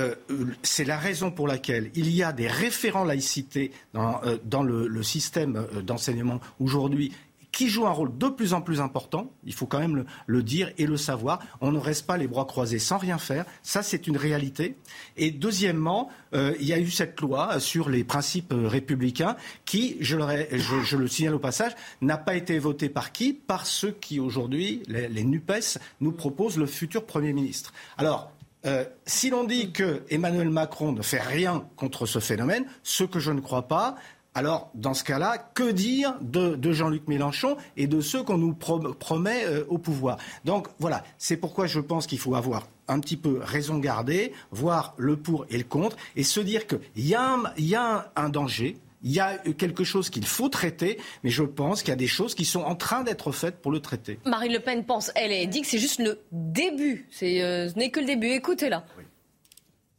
[0.62, 6.40] c'est la raison pour laquelle il y a des référents laïcité dans, le, système d'enseignement
[6.60, 7.12] aujourd'hui
[7.52, 10.72] qui joue un rôle de plus en plus important, il faut quand même le, dire
[10.78, 11.40] et le savoir.
[11.60, 13.44] On ne reste pas les bras croisés sans rien faire.
[13.62, 14.76] Ça, c'est une réalité.
[15.16, 19.96] Et deuxièmement, euh, il y a eu cette loi sur les principes euh, républicains qui,
[20.00, 23.32] je le, signale au passage, n'a pas été votée par qui?
[23.32, 27.72] Par ceux qui, aujourd'hui, les, les NUPES, nous proposent le futur Premier ministre.
[27.98, 28.30] Alors,
[28.66, 33.18] euh, si l'on dit que Emmanuel Macron ne fait rien contre ce phénomène, ce que
[33.18, 33.96] je ne crois pas,
[34.34, 39.44] alors, dans ce cas-là, que dire de, Jean-Luc Mélenchon et de ceux qu'on nous promet
[39.44, 40.18] euh, au pouvoir?
[40.44, 44.94] Donc, voilà, c'est pourquoi je pense qu'il faut avoir un petit peu raison garder, voir
[44.98, 49.20] le pour et le contre, et se dire qu'il y a un danger, il y
[49.20, 52.44] a quelque chose qu'il faut traiter, mais je pense qu'il y a des choses qui
[52.44, 54.18] sont en train d'être faites pour le traiter.
[54.26, 57.08] Marine Le Pen pense, elle, elle dit que c'est juste le début.
[57.22, 58.28] Euh, ce n'est que le début.
[58.28, 58.84] Écoutez-la.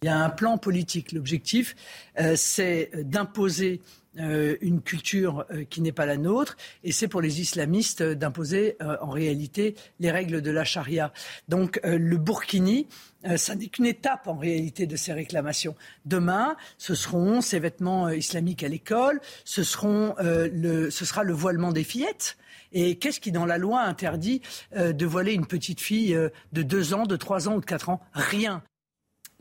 [0.04, 1.12] Il y a un plan politique.
[1.12, 1.76] L'objectif,
[2.20, 7.40] euh, c'est d'imposer euh, une culture qui n'est pas la nôtre, et c'est pour les
[7.40, 11.14] islamistes d'imposer en réalité les règles de la charia.
[11.48, 12.88] Donc le Burkini,
[13.26, 15.76] euh, ça n'est qu'une étape en réalité de ces réclamations.
[16.06, 21.84] Demain, ce seront ces vêtements euh, islamiques à l'école, euh, ce sera le voilement des
[21.84, 22.38] fillettes.
[22.74, 24.42] Et qu'est-ce qui, dans la loi, interdit
[24.74, 26.18] de voiler une petite fille
[26.54, 28.00] de 2 ans, de 3 ans ou de 4 ans?
[28.14, 28.64] Rien.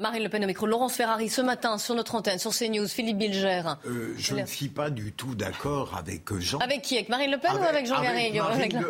[0.01, 0.67] Marine Le Pen au micro.
[0.67, 3.63] Laurence Ferrari, ce matin, sur notre antenne, sur CNews, Philippe Bilger.
[3.87, 6.59] Euh, je ne suis pas du tout d'accord avec Jean.
[6.59, 6.97] Avec qui?
[6.97, 8.43] Avec Marine Le Pen ou avec Jean Garrigue?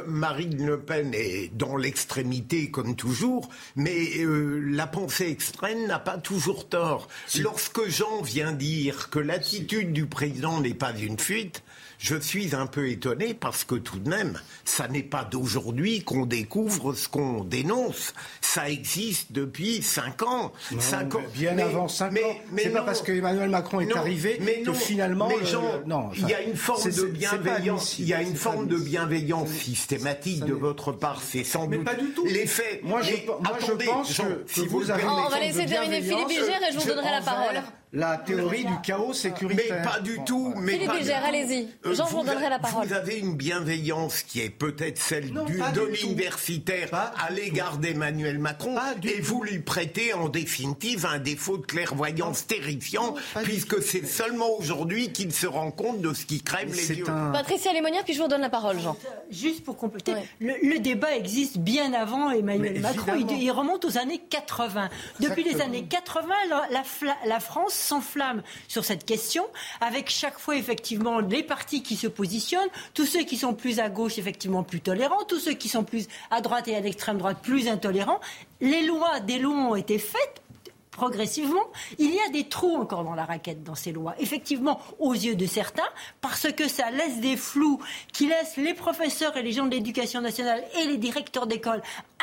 [0.06, 6.16] Marine, le, Pen est dans l'extrémité, comme toujours, mais euh, la pensée extrême n'a pas
[6.16, 7.08] toujours tort.
[7.40, 11.64] Lorsque Jean vient dire que l'attitude du président n'est pas une fuite,
[12.00, 16.24] je suis un peu étonné parce que tout de même, ça n'est pas d'aujourd'hui qu'on
[16.24, 18.14] découvre ce qu'on dénonce.
[18.40, 20.52] Ça existe depuis cinq ans.
[20.78, 21.20] cinq ans.
[21.34, 22.36] Bien avant cinq ans.
[22.52, 25.28] Mais c'est pas parce que Emmanuel Macron est arrivé mais que finalement.
[25.28, 27.98] Mais euh, non, il y a une forme de bienveillance.
[27.98, 31.20] Il y a une forme de bienveillance systématique de votre part.
[31.20, 32.24] C'est sans mais doute pas du tout.
[32.24, 32.80] l'effet.
[32.82, 35.04] Moi, je, moi, je pense que, si vous avez.
[35.04, 37.60] on va laisser terminer Philippe Bilger et je vous donnerai la parole
[37.92, 39.78] la théorie du chaos sécuritaire.
[39.78, 40.54] Mais pas du tout.
[40.56, 41.68] Mais Philippe allez-y.
[41.86, 42.86] Euh, Jean, vous, donnerai la parole.
[42.86, 48.76] Vous avez une bienveillance qui est peut-être celle du, de l'universitaire à l'égard d'Emmanuel Macron,
[49.02, 55.12] et vous lui prêtez en définitive un défaut de clairvoyance terrifiant, puisque c'est seulement aujourd'hui
[55.12, 57.04] qu'il se rend compte de ce qui crève les yeux.
[57.32, 58.96] Patricia Lémonière, puis je vous donne la parole, Jean.
[59.30, 63.12] Juste pour compléter, le, débat existe bien avant Emmanuel Macron.
[63.16, 64.88] Il, remonte aux années 80.
[65.18, 66.26] Depuis les années 80,
[66.70, 66.82] la,
[67.26, 69.44] la France s'enflamme sur cette question,
[69.80, 73.88] avec chaque fois effectivement les partis qui se positionnent, tous ceux qui sont plus à
[73.88, 77.38] gauche effectivement plus tolérants, tous ceux qui sont plus à droite et à l'extrême droite
[77.42, 78.20] plus intolérants.
[78.60, 80.42] Les lois, des lois ont été faites
[80.90, 81.64] progressivement.
[81.98, 85.34] Il y a des trous encore dans la raquette dans ces lois, effectivement, aux yeux
[85.34, 85.88] de certains,
[86.20, 87.80] parce que ça laisse des flous
[88.12, 91.80] qui laissent les professeurs et les gens de l'éducation nationale et les directeurs d'école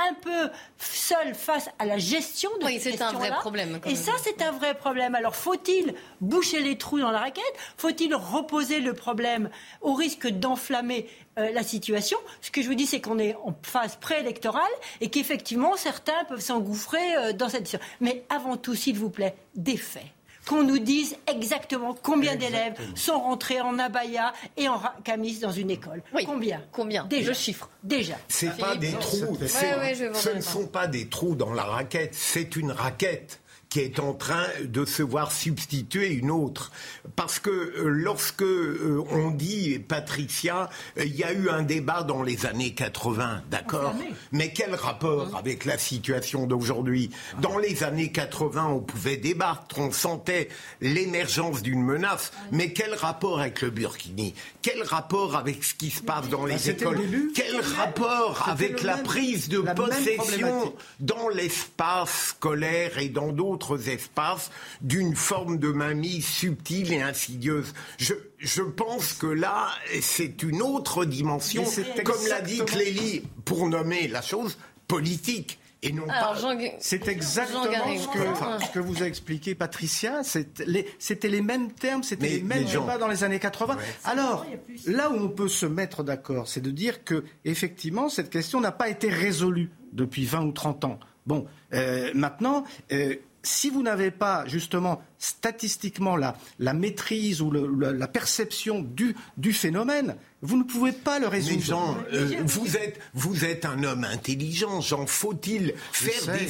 [0.10, 3.80] un peu seuls face à la gestion de oui, c'est un vrai problème.
[3.86, 5.16] Et ça, c'est un vrai problème.
[5.16, 7.44] Alors, faut-il boucher les trous dans la raquette?
[7.78, 9.50] Faut-il reposer le problème
[9.82, 11.08] au risque d'enflammer
[11.38, 12.18] euh, la situation?
[12.42, 14.64] Ce que je vous dis, c'est qu'on est en phase préélectorale
[15.02, 17.88] et qu'effectivement, certains peuvent s'engouffrer euh, dans cette situation.
[18.02, 20.06] Mais avant tout, s'il vous plaît, des faits
[20.48, 25.72] qu'on nous dise exactement combien d'élèves sont rentrés en abaya et en camis dans une
[25.72, 26.02] école.
[26.26, 27.06] Combien Combien?
[27.06, 27.30] Déjà.
[27.30, 27.70] Le chiffre.
[27.84, 28.16] Déjà.
[28.28, 29.38] C'est pas des trous.
[29.46, 32.16] ce ne sont pas des trous dans la raquette.
[32.16, 33.40] C'est une raquette
[33.78, 36.72] qui est en train de se voir substituer une autre.
[37.16, 42.02] Parce que euh, lorsque euh, on dit, Patricia, euh, il y a eu un débat
[42.02, 43.94] dans les années 80, d'accord
[44.32, 47.12] Mais quel rapport avec la situation d'aujourd'hui?
[47.40, 50.50] Dans les années 80, on pouvait débattre, on sentait
[50.82, 54.34] l'émergence d'une menace, mais quel rapport avec le Burkini?
[54.64, 57.00] Quel rapport avec ce qui se passe dans Bah, les écoles?
[57.36, 64.50] Quel rapport avec la prise de possession dans l'espace scolaire et dans d'autres espaces
[64.80, 67.74] d'une forme de mainmise subtile et insidieuse.
[67.98, 69.68] Je, je pense que là,
[70.02, 71.66] c'est une autre dimension,
[72.06, 75.60] comme l'a dit Clélie, pour nommer la chose, politique.
[75.84, 76.40] Et non Alors, pas...
[76.40, 77.62] Jean- C'est exactement
[78.00, 80.22] ce que, ce que vous a expliqué Patricia.
[80.66, 83.78] Les- C'était les mêmes termes, c'était les mêmes débats dans les années 80.
[84.04, 84.48] Alors,
[84.88, 88.72] là où on peut se mettre d'accord, c'est de dire que effectivement cette question n'a
[88.72, 91.00] pas été résolue depuis 20 ou 30 ans.
[91.28, 93.16] Bon, euh, maintenant, euh,
[93.48, 99.16] si vous n'avez pas justement statistiquement la, la maîtrise ou le- la, la perception du,
[99.38, 101.56] du phénomène, vous ne pouvez pas le résoudre.
[101.58, 104.82] Mais Jean, euh, vous êtes vous êtes un homme intelligent.
[104.82, 106.48] Jean, faut-il faire des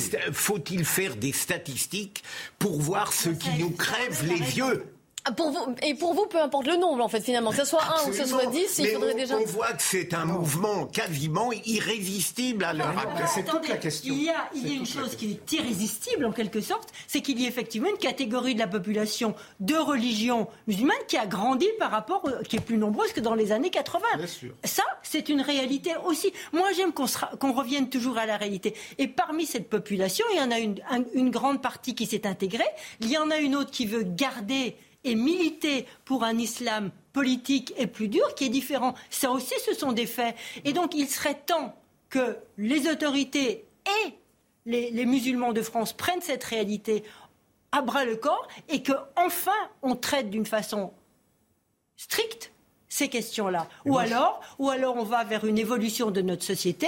[0.84, 2.24] faire des statistiques
[2.60, 4.84] pour voir ce qui nous crève les yeux
[5.36, 7.84] Pour vous, et pour vous, peu importe le nombre, en fait, finalement, que ce soit
[7.84, 8.46] un ou que ce soit.
[8.48, 9.38] 10, il faudrait on, déjà.
[9.38, 13.28] on voit que c'est un mouvement quasiment irrésistible à l'heure actuelle.
[13.34, 14.14] c'est toute la question.
[14.14, 17.22] Il y a, il y a une chose qui est irrésistible en quelque sorte, c'est
[17.22, 21.68] qu'il y a effectivement une catégorie de la population de religion musulmane qui a grandi
[21.80, 24.06] par rapport, au- qui est plus nombreuse que dans les années 80.
[24.64, 26.32] Ça, c'est une réalité aussi.
[26.54, 28.76] Moi, j'aime qu'on revienne toujours à la réalité.
[28.98, 32.28] Et parmi cette population, il y en a une, un- une grande partie qui s'est
[32.28, 32.64] intégrée.
[33.02, 34.76] Il y en a une autre qui veut garder
[35.08, 38.94] et militer pour un islam politique et plus dur, qui est différent.
[39.10, 40.36] Ça aussi, ce sont des faits.
[40.66, 41.76] Et donc, il serait temps
[42.10, 44.14] que les autorités et
[44.66, 47.04] les, les musulmans de France prennent cette réalité
[47.72, 50.94] à bras le corps et que enfin on traite d'une façon
[51.96, 52.52] stricte
[52.90, 53.68] ces questions-là.
[53.86, 56.88] Ou alors, ou alors on va vers une évolution de notre société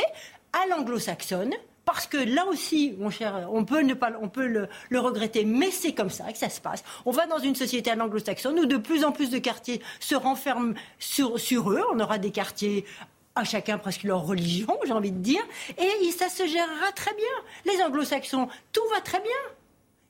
[0.54, 1.54] à l'anglo-saxonne.
[1.92, 5.72] Parce que là aussi, mon cher, on peut, ne pas, on peut le, regretter, mais
[5.72, 6.84] c'est comme ça que ça se passe.
[7.04, 10.14] On va dans une société à l'anglo-saxonne où de plus en plus de quartiers se
[10.14, 11.82] renferment sur, sur eux.
[11.92, 12.86] On aura des quartiers
[13.34, 15.42] à chacun presque leur religion, j'ai envie de dire,
[15.80, 17.74] et ça se gérera très bien.
[17.74, 19.59] Les anglo-saxons, tout va très bien.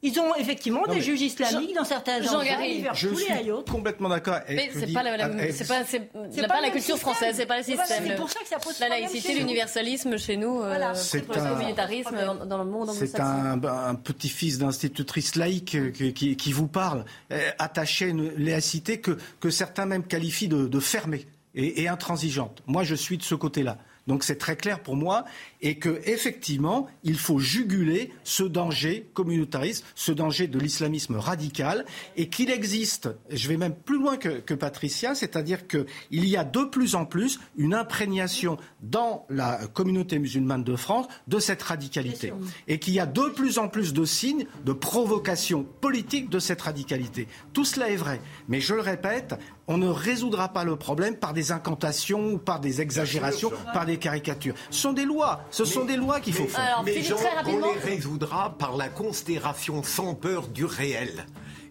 [0.02, 2.94] Ils ont effectivement Non, des juges islamiques dans certains Jean endroits.
[2.94, 3.26] Je suis
[3.70, 4.38] complètement d'accord.
[4.48, 6.98] Mais c'est pas la, c'est pas, c'est- C'est pas pas la culture système.
[7.00, 8.04] française, c'est pas le système.
[8.08, 10.96] c'est pour ça que ça pose la laïcité, l'universalisme chez nous, euh, Voilà.
[10.96, 15.92] C'est le un- communautarisme euh, dans le monde C'est un, un petit-fils d'institutrice laïque euh,
[15.92, 20.48] qui, qui- qui vous parle, euh, attaché à une laïcité que, que certains même qualifient
[20.48, 22.64] de, de fermée et, et intransigeante.
[22.68, 23.78] Moi, je suis de ce côté-là.
[24.08, 25.26] Donc c'est très clair pour moi.
[25.62, 31.86] Et que effectivement, il faut juguler ce danger communautariste, ce danger de l'islamisme radical
[32.16, 36.44] et qu'il existe, je vais même plus loin que, que Patricia, c'est-à-dire qu'il y a
[36.44, 42.34] de plus en plus une imprégnation dans la communauté musulmane de France de cette radicalité.
[42.68, 46.62] Et qu'il y a de plus en plus de signes de provocation politique de cette
[46.62, 47.28] radicalité.
[47.54, 49.36] Tout cela est vrai, mais je le répète,
[49.70, 53.98] on ne résoudra pas le problème par des incantations ou par des exagérations, par des
[53.98, 54.56] caricatures.
[54.72, 56.60] Ce sont des lois, ce sont des lois qu'il faut faire.
[56.60, 57.68] Alors, Mais Philippe, Jean, très rapidement.
[57.70, 61.28] on les résoudra par la considération sans peur du réel.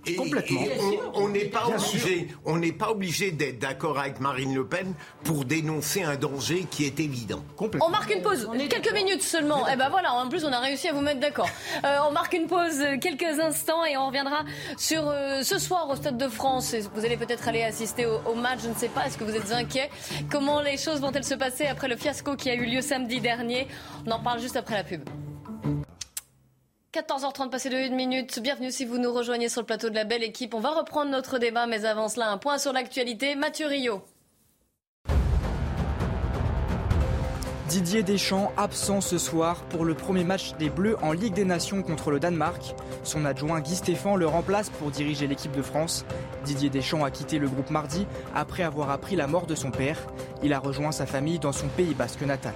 [0.07, 0.63] Et, Complètement.
[0.63, 1.65] et on- n'est pas
[2.79, 7.43] pas obligé d'être d'accord avec Marine Le Pen pour dénoncer un danger qui est évident.
[7.81, 9.67] On marque une pause, quelques minutes seulement.
[9.71, 11.49] Eh ben voilà, en plus on a réussi à vous mettre d'accord.
[11.85, 14.43] Euh, on marque une pause euh, quelques instants et on reviendra
[14.77, 16.75] sur euh, ce soir au Stade de France.
[16.75, 19.07] Et Vous allez peut-être aller assister au, au match, je ne sais pas.
[19.07, 19.91] Est-ce que vous êtes inquiet
[20.31, 23.69] Comment les choses vont-elles se passer après le fiasco qui a eu lieu samedi dernier?
[24.07, 25.03] On en parle juste après la pub.
[26.99, 28.41] 14h30 passé de 1 minute.
[28.41, 30.53] Bienvenue si vous nous rejoignez sur le plateau de la belle équipe.
[30.53, 33.37] On va reprendre notre débat, mais avant cela, un point sur l'actualité.
[33.37, 34.03] Mathieu Rio.
[37.69, 41.85] Didier Deschamps absent ce soir pour le premier match des Bleus en Ligue des Nations
[41.85, 42.75] contre le Danemark.
[43.05, 46.05] Son adjoint Guy Stéphane le remplace pour diriger l'équipe de France.
[46.45, 49.99] Didier Deschamps a quitté le groupe mardi après avoir appris la mort de son père.
[50.43, 52.55] Il a rejoint sa famille dans son pays basque natal.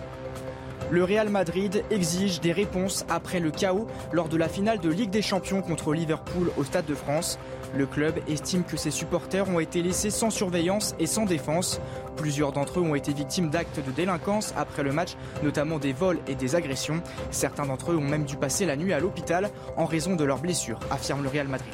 [0.92, 5.08] Le Real Madrid exige des réponses après le chaos lors de la finale de Ligue
[5.08, 7.38] des Champions contre Liverpool au Stade de France.
[7.74, 11.80] Le club estime que ses supporters ont été laissés sans surveillance et sans défense.
[12.16, 16.18] Plusieurs d'entre eux ont été victimes d'actes de délinquance après le match, notamment des vols
[16.28, 17.02] et des agressions.
[17.30, 20.40] Certains d'entre eux ont même dû passer la nuit à l'hôpital en raison de leurs
[20.40, 21.72] blessures, affirme le Real Madrid.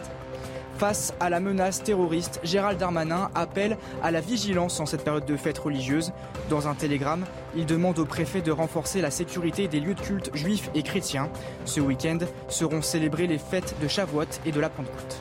[0.79, 5.37] Face à la menace terroriste, Gérald Darmanin appelle à la vigilance en cette période de
[5.37, 6.13] fête religieuse.
[6.51, 10.31] Dans un télégramme, il demande au préfet de renforcer la sécurité des lieux de culte
[10.35, 11.31] juifs et chrétiens.
[11.65, 15.21] Ce week-end seront célébrées les fêtes de Shavuot et de la Pentecôte.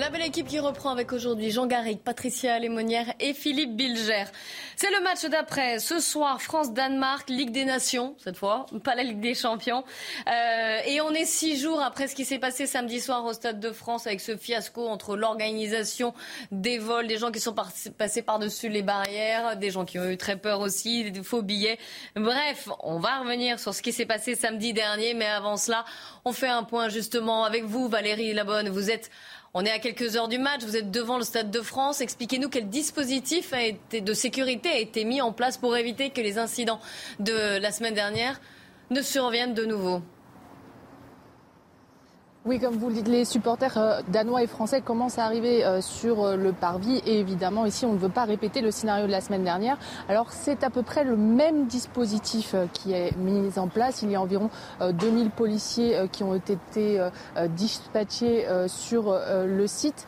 [0.00, 4.24] La belle équipe qui reprend avec aujourd'hui Jean Garrigue, Patricia Lémonière et Philippe Bilger.
[4.74, 5.78] C'est le match d'après.
[5.78, 9.84] Ce soir, France-Danemark, Ligue des Nations, cette fois, pas la Ligue des Champions.
[10.26, 13.60] Euh, et on est six jours après ce qui s'est passé samedi soir au Stade
[13.60, 16.14] de France avec ce fiasco entre l'organisation
[16.50, 17.54] des vols, des gens qui sont
[17.98, 21.78] passés par-dessus les barrières, des gens qui ont eu très peur aussi, des faux billets.
[22.16, 25.84] Bref, on va revenir sur ce qui s'est passé samedi dernier, mais avant cela,
[26.24, 28.70] on fait un point justement avec vous, Valérie Labonne.
[28.70, 29.10] Vous êtes
[29.54, 32.00] on est à quelques heures du match, vous êtes devant le Stade de France.
[32.00, 33.52] Expliquez-nous quel dispositif
[33.92, 36.80] de sécurité a été mis en place pour éviter que les incidents
[37.18, 38.40] de la semaine dernière
[38.90, 40.02] ne surviennent de nouveau.
[42.46, 45.82] Oui, comme vous le dites, les supporters euh, danois et français commencent à arriver euh,
[45.82, 49.12] sur euh, le parvis et évidemment ici on ne veut pas répéter le scénario de
[49.12, 49.76] la semaine dernière.
[50.08, 54.00] Alors c'est à peu près le même dispositif qui est mis en place.
[54.00, 54.48] Il y a environ
[54.80, 56.98] 2000 policiers qui ont été
[57.50, 60.06] dispatchés sur le site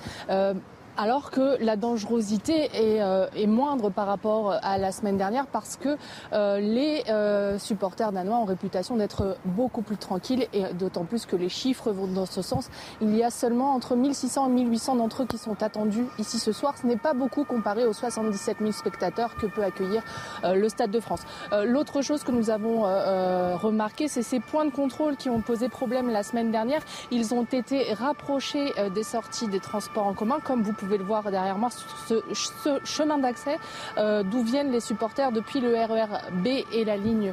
[0.97, 5.97] alors que la dangerosité euh, est, moindre par rapport à la semaine dernière parce que
[6.33, 11.37] euh, les euh, supporters danois ont réputation d'être beaucoup plus tranquilles et d'autant plus que
[11.37, 12.69] les chiffres vont dans ce sens.
[13.01, 16.53] Il y a seulement entre 1600 et 1800 d'entre eux qui sont attendus ici ce
[16.53, 16.75] soir.
[16.81, 20.03] Ce n'est pas beaucoup comparé aux 77 000 spectateurs que peut accueillir
[20.45, 21.21] le Stade de France.
[21.65, 26.11] L'autre chose que nous avons remarqué, c'est ces points de contrôle qui ont posé problème
[26.11, 26.83] la semaine dernière.
[27.11, 31.31] Ils ont été rapprochés des sorties des transports en commun, comme vous pouvez le voir
[31.31, 33.59] derrière moi, ce, chemin d'accès
[33.99, 37.33] euh, d'où viennent les supporters depuis le RER e B et la ligne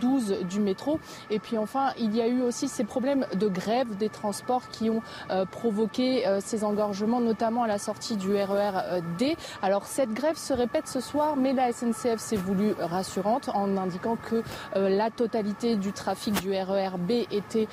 [0.00, 1.00] 12 euh, du métro.
[1.30, 4.88] Et puis enfin, il y a eu aussi ces problèmes de grève des transports qui
[4.90, 9.36] ont euh, provoqué ces engorgements, notamment à la sortie du RER e D.
[9.62, 14.16] Alors cette grève se répète ce soir, mais la SNCF s'est voulue rassurante en indiquant
[14.16, 14.42] que
[14.74, 17.68] la totalité du trafic du RER e B était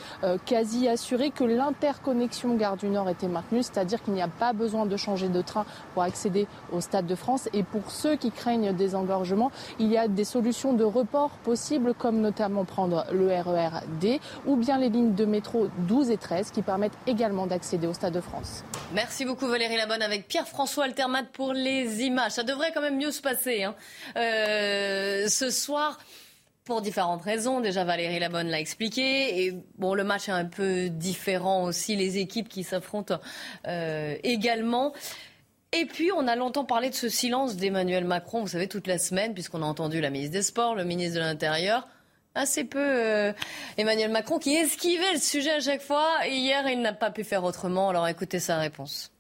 [0.46, 4.86] quasi assurée, que l'interconnexion Gare du Nord était maintenue, c'est-à-dire qu'il n'y a pas besoin
[4.86, 7.48] de changer de train pour accéder au Stade de France.
[7.54, 11.94] Et pour ceux qui craignent des engorgements, il y a des solutions de report possibles,
[11.94, 16.18] comme notamment prendre le RER e D ou bien les lignes de métro 12 et
[16.18, 18.64] 13 qui permettent également d'accéder au Stade de France.
[18.94, 22.32] Merci beaucoup Valérie Labonne avec Pierre-François Altermat pour les images.
[22.32, 23.76] Ça devrait quand même mieux se passer hein.
[24.18, 25.98] euh, ce soir
[26.66, 27.62] pour différentes raisons.
[27.62, 29.46] Déjà, Valérie Labonne l'a expliqué.
[29.46, 33.20] Et bon, le match est un peu différent aussi, les équipes qui s'affrontent
[33.68, 34.94] euh, également.
[35.72, 38.98] Et puis, on a longtemps parlé de ce silence d'Emmanuel Macron, vous savez, toute la
[38.98, 41.88] semaine, puisqu'on a entendu la ministre des Sports, le ministre de l'Intérieur.
[42.34, 43.32] Assez peu euh,
[43.78, 46.10] Emmanuel Macron qui esquivait le sujet à chaque fois.
[46.28, 47.90] Et hier, il n'a pas pu faire autrement.
[47.90, 49.15] Alors écoutez sa réponse.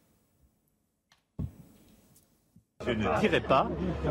[2.86, 3.68] Je ne dirai pas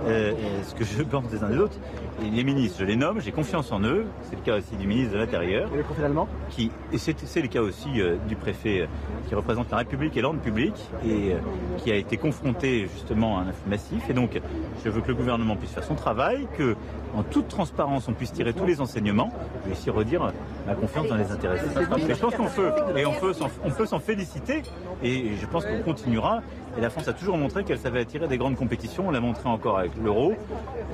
[0.06, 0.32] euh,
[0.64, 1.78] ce que je pense des uns des autres.
[2.20, 4.06] les ministres, je les nomme, j'ai confiance en eux.
[4.22, 5.70] C'est le cas aussi du ministre de l'Intérieur.
[5.72, 8.86] Et le préfet allemand qui, Et c'est le cas aussi euh, du préfet euh,
[9.28, 10.74] qui représente la République et l'ordre public
[11.06, 11.34] et
[11.78, 14.10] qui a été confronté justement à un afflux massif.
[14.10, 14.40] Et donc,
[14.84, 16.76] je veux que le gouvernement puisse faire son travail, que
[17.16, 19.30] en toute transparence, on puisse tirer tous les enseignements.
[19.62, 20.32] Je vais ici redire
[20.66, 21.66] ma confiance dans les intéressés.
[21.76, 24.62] Mais je pense qu'on peut, et on peut s'en féliciter.
[25.02, 26.42] Et je pense qu'on continuera.
[26.76, 29.08] Et la France a toujours montré qu'elle savait attirer des grandes compétitions.
[29.08, 30.34] On l'a montré encore avec l'Euro.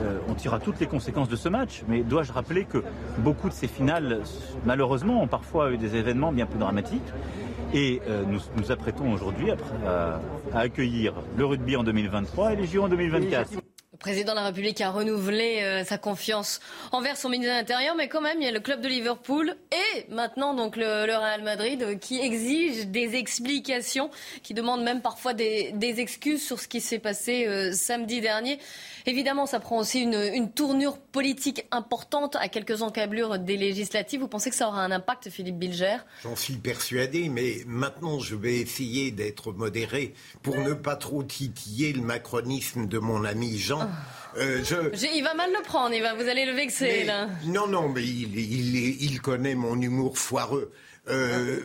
[0.01, 1.83] Euh, on tirera toutes les conséquences de ce match.
[1.89, 2.83] Mais dois-je rappeler que
[3.19, 4.21] beaucoup de ces finales,
[4.67, 7.01] malheureusement, ont parfois eu des événements bien plus dramatiques.
[7.73, 10.21] Et euh, nous nous apprêtons aujourd'hui à,
[10.53, 13.70] à, accueillir le rugby en 2023 et les JO en 2024
[14.01, 16.61] président de la République a renouvelé euh, sa confiance
[16.91, 19.55] envers son ministre de l'Intérieur, mais quand même, il y a le club de Liverpool
[19.71, 24.11] et maintenant donc le, Real Madrid euh, qui exige des explications,
[24.43, 28.59] qui demande même parfois des, excuses sur ce qui s'est passé euh, samedi dernier.
[29.07, 34.21] Évidemment, ça prend aussi une, tournure politique importante à quelques encablures des législatives.
[34.21, 35.99] Vous pensez que ça aura un impact, Philippe Bilger?
[36.23, 41.93] J'en suis persuadé, mais maintenant je vais essayer d'être modéré pour ne pas trop titiller
[41.93, 43.81] le macronisme de mon ami Jean.
[43.83, 43.89] Ah.
[44.39, 44.63] Euh,
[45.15, 47.05] il va mal le prendre, il va, vous allez le vexer.
[47.05, 47.29] là.
[47.47, 50.73] Non, non, mais il, connaît mon humour foireux.
[51.09, 51.61] Euh,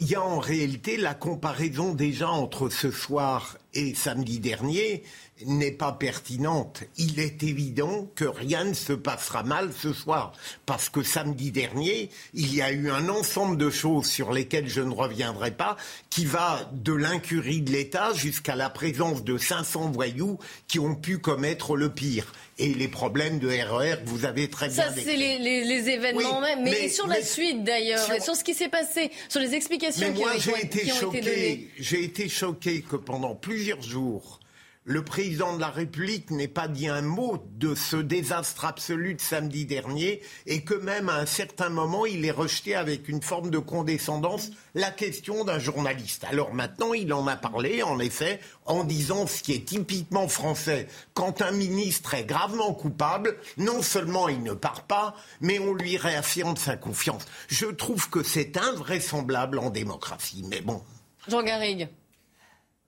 [0.00, 5.04] il y a en réalité la comparaison déjà entre ce soir et samedi dernier
[5.46, 6.82] n'est pas pertinente.
[6.98, 10.32] Il est évident que rien ne se passera mal ce soir,
[10.66, 14.80] parce que samedi dernier, il y a eu un ensemble de choses sur lesquelles je
[14.80, 15.76] ne reviendrai pas,
[16.10, 21.18] qui va de l'incurie de l'État jusqu'à la présence de 500 voyous qui ont pu
[21.18, 22.32] commettre le pire.
[22.58, 25.88] Et les problèmes de RER que vous avez très bien Ça, c'est les, les- les
[25.88, 26.62] événements Oui, même.
[26.64, 30.14] Mais, mais- sur la suite, d'ailleurs, sur- ce qui s'est passé, sur les explications Mais
[30.14, 30.84] qui, moi, ont, été
[31.22, 31.68] données.
[31.78, 34.40] J'ai été choqué que pendant plusieurs jours,
[34.84, 39.20] le président de la République n'ait pas dit un mot de ce désastre absolu de
[39.20, 43.50] samedi dernier et que même à un certain moment, il ait rejeté avec une forme
[43.50, 46.24] de condescendance la question d'un journaliste.
[46.24, 50.88] Alors maintenant, il en a parlé, en effet, en disant ce qui est typiquement français.
[51.12, 55.98] Quand un ministre est gravement coupable, non seulement il ne part pas, mais on lui
[55.98, 57.26] réaffirme sa confiance.
[57.48, 60.42] Je trouve que c'est invraisemblable en démocratie.
[60.48, 60.82] Mais bon.
[61.28, 61.88] Jean Garrigue.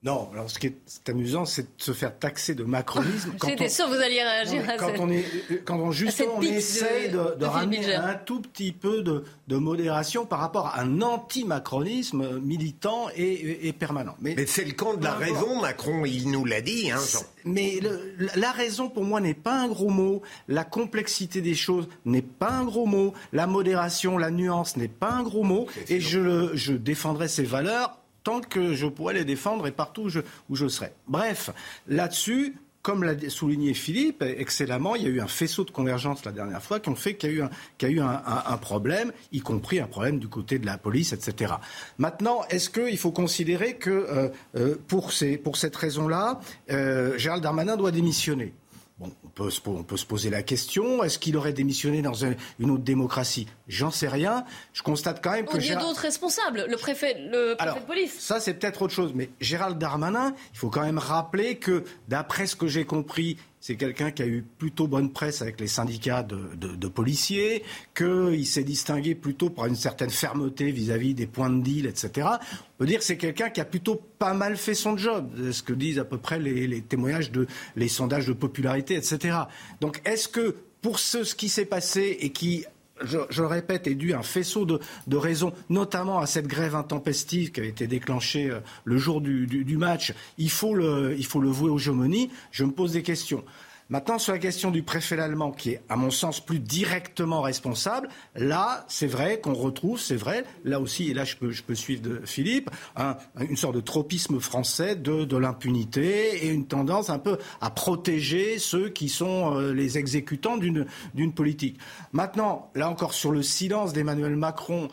[0.05, 3.35] Non, alors ce qui est amusant, c'est de se faire taxer de macronisme.
[3.39, 5.23] quand J'étais sûr que vous alliez Non, réagir mais à quand cette- on est,
[5.63, 10.25] quand on, justement on essaie de, de ramener un tout petit peu de, de modération
[10.25, 14.15] par rapport à un anti-macronisme militant et, et- et permanent.
[14.21, 16.91] Mais, c'est le camp de la raison, Macron, il nous l'a dit.
[16.91, 16.99] Hein.
[17.45, 21.87] Mais le- la raison pour moi n'est pas un gros mot, la complexité des choses
[22.05, 25.99] n'est pas un gros mot, la modération, la nuance n'est pas un gros mot, et
[25.99, 30.09] je, le- je défendrai ces valeurs tant que je pourrai les défendre et partout
[30.49, 30.91] où je, serai.
[31.07, 31.49] Bref,
[31.87, 36.33] là-dessus, comme l'a souligné Philippe excellemment, il y a eu un faisceau de convergence la
[36.33, 40.19] dernière fois qui ont fait qu'il y a eu un, problème, y compris un problème
[40.19, 41.53] du côté de la police, etc.
[41.97, 47.91] Maintenant, est-ce qu'il faut considérer que euh, euh, pour cette raison-là, euh, Gérald Darmanin doit
[47.91, 48.53] démissionner?
[48.99, 52.25] Bon, on peut, se, on peut se poser la question, est-ce qu'il aurait démissionné dans
[52.25, 53.47] un- une autre démocratie?
[53.67, 54.45] J'en sais rien.
[54.71, 55.57] Je constate quand même Oh, que...
[55.57, 58.19] il y a d'autres responsables, le préfet, le préfet alors, de police.
[58.19, 59.11] ça, c'est peut-être autre chose.
[59.15, 63.77] Mais Gérald Darmanin, il faut quand même rappeler que, d'après ce que j'ai compris, c'est
[63.77, 67.63] quelqu'un qui a eu plutôt bonne presse avec les syndicats de, policiers,
[67.95, 72.27] qu'il s'est distingué plutôt par une certaine fermeté vis-à-vis des points de deal, etc.
[72.27, 75.63] On peut dire que c'est quelqu'un qui a plutôt pas mal fait son job, ce
[75.63, 77.47] que disent à peu près les, témoignages de
[77.77, 79.37] les sondages de popularité, etc.
[79.79, 82.65] Donc, est-ce que pour ce qui s'est passé et qui
[83.03, 86.75] je, le répète, est dû à un faisceau de, de raisons, notamment à cette grève
[86.75, 90.13] intempestive qui a été déclenchée euh, le jour du, du- du match.
[90.37, 92.29] Il faut, le, il faut le vouer aux gémonies.
[92.51, 93.43] Je me pose des questions.
[93.89, 98.09] Maintenant, sur la question du préfet allemand, qui est, à mon sens, plus directement responsable,
[98.35, 102.69] là, c'est vrai qu'on retrouve, c'est vrai, là aussi, et là, je peux, suivre Philippe,
[102.95, 108.59] un- une sorte de tropisme français de, l'impunité et une tendance un peu à protéger
[108.59, 111.77] ceux qui sont euh, les exécutants d'une politique.
[112.11, 114.87] Maintenant, là encore, sur le silence d'Emmanuel Macron,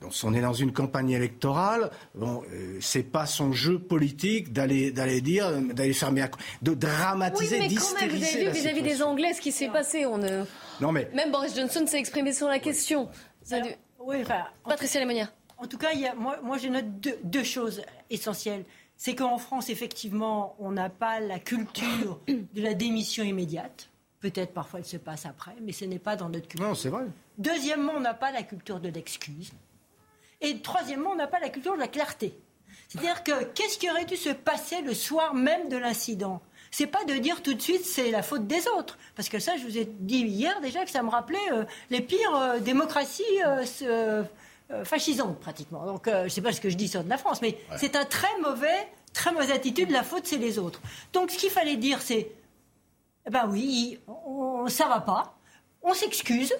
[0.00, 1.90] donc, on est dans une campagne électorale.
[2.14, 6.24] Bon, euh, c'est pas son jeu politique d'aller d'aller dire, euh, d'aller fermer,
[6.62, 9.02] de Oui, dramatiser, mais quand même, vous avez vu vis-à-vis des.
[9.02, 10.06] Anglais ce qui s'est passé.
[10.06, 10.44] On ne-
[10.80, 13.08] Non mais Même Boris Johnson s'est exprimé sur la question.
[13.98, 15.32] Oui, enfin, Patricia Lemonnière.
[15.58, 18.64] En tout cas, il y a- moi, moi je note deux, deux choses essentielles.
[18.96, 23.88] C'est qu'en France, effectivement, on n'a pas la culture de la démission immédiate.
[24.20, 26.68] Peut-être parfois elle se passe après, mais ce n'est pas dans notre culture.
[26.68, 27.04] non, c'est vrai.
[27.38, 29.50] Deuxièmement, on n'a pas la culture de l'excuse.
[30.42, 32.34] Et troisièmement, on n'a pas la culture de la clarté.
[32.88, 36.42] C'est-à-dire que qu'est-ce qui aurait dû se passer le soir même de l'incident?
[36.70, 39.56] C'est pas de dire tout de suite c'est la faute des autres, parce que ça,
[39.56, 43.22] je vous ai dit hier déjà que ça me rappelait euh, les pires euh, démocraties
[43.44, 44.24] euh,
[44.84, 45.86] fascisantes pratiquement.
[45.86, 48.06] Donc, je sais pas ce que je dis sur de la France, mais c'est un
[48.06, 49.90] très mauvais, très mauvaise attitude.
[49.90, 50.80] La faute, c'est les autres.
[51.12, 52.32] Donc, ce qu'il fallait dire, c'est
[53.26, 55.36] eh ben oui, on, ça va pas.
[55.82, 56.54] On s'excuse.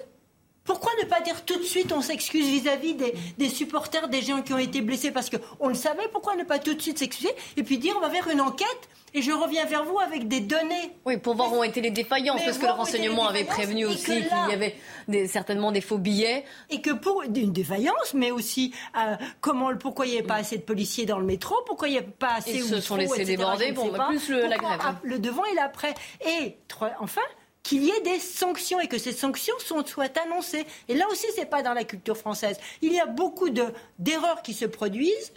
[0.65, 4.41] Pourquoi ne pas dire tout de suite on s'excuse vis-à-vis des, des supporters, des gens
[4.41, 7.31] qui ont été blessés Parce qu'on le savait, pourquoi ne pas tout de suite s'excuser
[7.57, 10.39] Et puis dire on va faire une enquête et je reviens vers vous avec des
[10.39, 10.91] données.
[11.05, 13.85] Oui, pour voir où ont été les défaillances, Mais parce que le renseignement avait prévenu
[13.85, 14.75] aussi qu'il y avait
[15.07, 16.45] des- certainement des faux billets.
[16.71, 20.57] Et que pour une défaillance, mais aussi euh, comment, pourquoi il n'y avait pas assez
[20.57, 23.23] de policiers dans le métro, pourquoi il n'y avait pas assez Ils se sont laissés
[23.25, 24.79] déborder, bon, bah, plus le- la grève.
[24.81, 25.93] ah, Le devant et l'après.
[26.25, 26.55] Et
[26.99, 27.21] enfin,
[27.63, 30.65] qu'il y ait des sanctions et que ces sanctions soient annoncées.
[30.89, 32.57] Et là aussi, c'est pas dans la culture française.
[32.81, 35.31] Il y a beaucoup de- d'erreurs qui se produisent.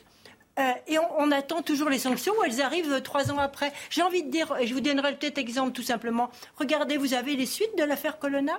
[0.59, 3.73] euh, et on, attend toujours les sanctions où elles arrivent euh, trois ans après.
[3.91, 6.31] J'ai envie de dire, et je vous donnerai peut-être exemple tout simplement.
[6.57, 8.59] Regardez, vous avez les suites de l'affaire Colonna?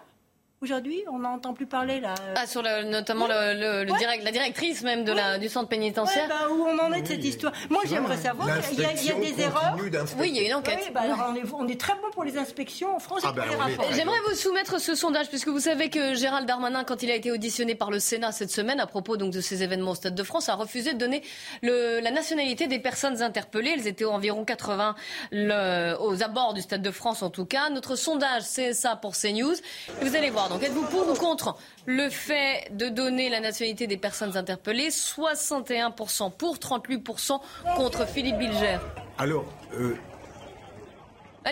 [0.60, 2.16] Aujourd'hui, on n'entend plus parler là.
[2.36, 6.24] Ah, sur le, notamment le, le, direct, la directrice même de la, du centre pénitentiaire.
[6.24, 8.50] Ouais, bah, où on en est de cette histoire Moi, j'aimerais savoir.
[8.72, 9.78] Il y, a, il y, a des erreurs.
[10.18, 10.80] Oui, il y a une enquête.
[10.82, 13.30] Oui, bah, alors, on, est, on, est, très bon pour les inspections en France ah
[13.30, 13.94] et pour bah, les rapports.
[13.94, 17.32] J'aimerais vous soumettre ce sondage puisque vous savez que Gérald Darmanin, quand il a été
[17.32, 20.24] auditionné par le Sénat cette semaine à propos donc de ces événements au Stade de
[20.24, 21.22] France, a refusé de donner
[21.62, 23.76] le, la nationalité des personnes interpellées.
[23.78, 24.96] Elles étaient environ 80
[25.32, 27.70] le, aux abords du Stade de France en tout cas.
[27.70, 29.54] Notre sondage, c'est ça pour CNews.
[30.02, 30.47] Et vous allez voir.
[30.50, 34.90] Donc, êtes-vous pour ou contre contre le fait de donner la nationalité des personnes interpellées?
[34.90, 37.40] 61% pour, 38%
[37.76, 38.78] contre Philippe Bilger.
[39.18, 39.96] Alors, euh,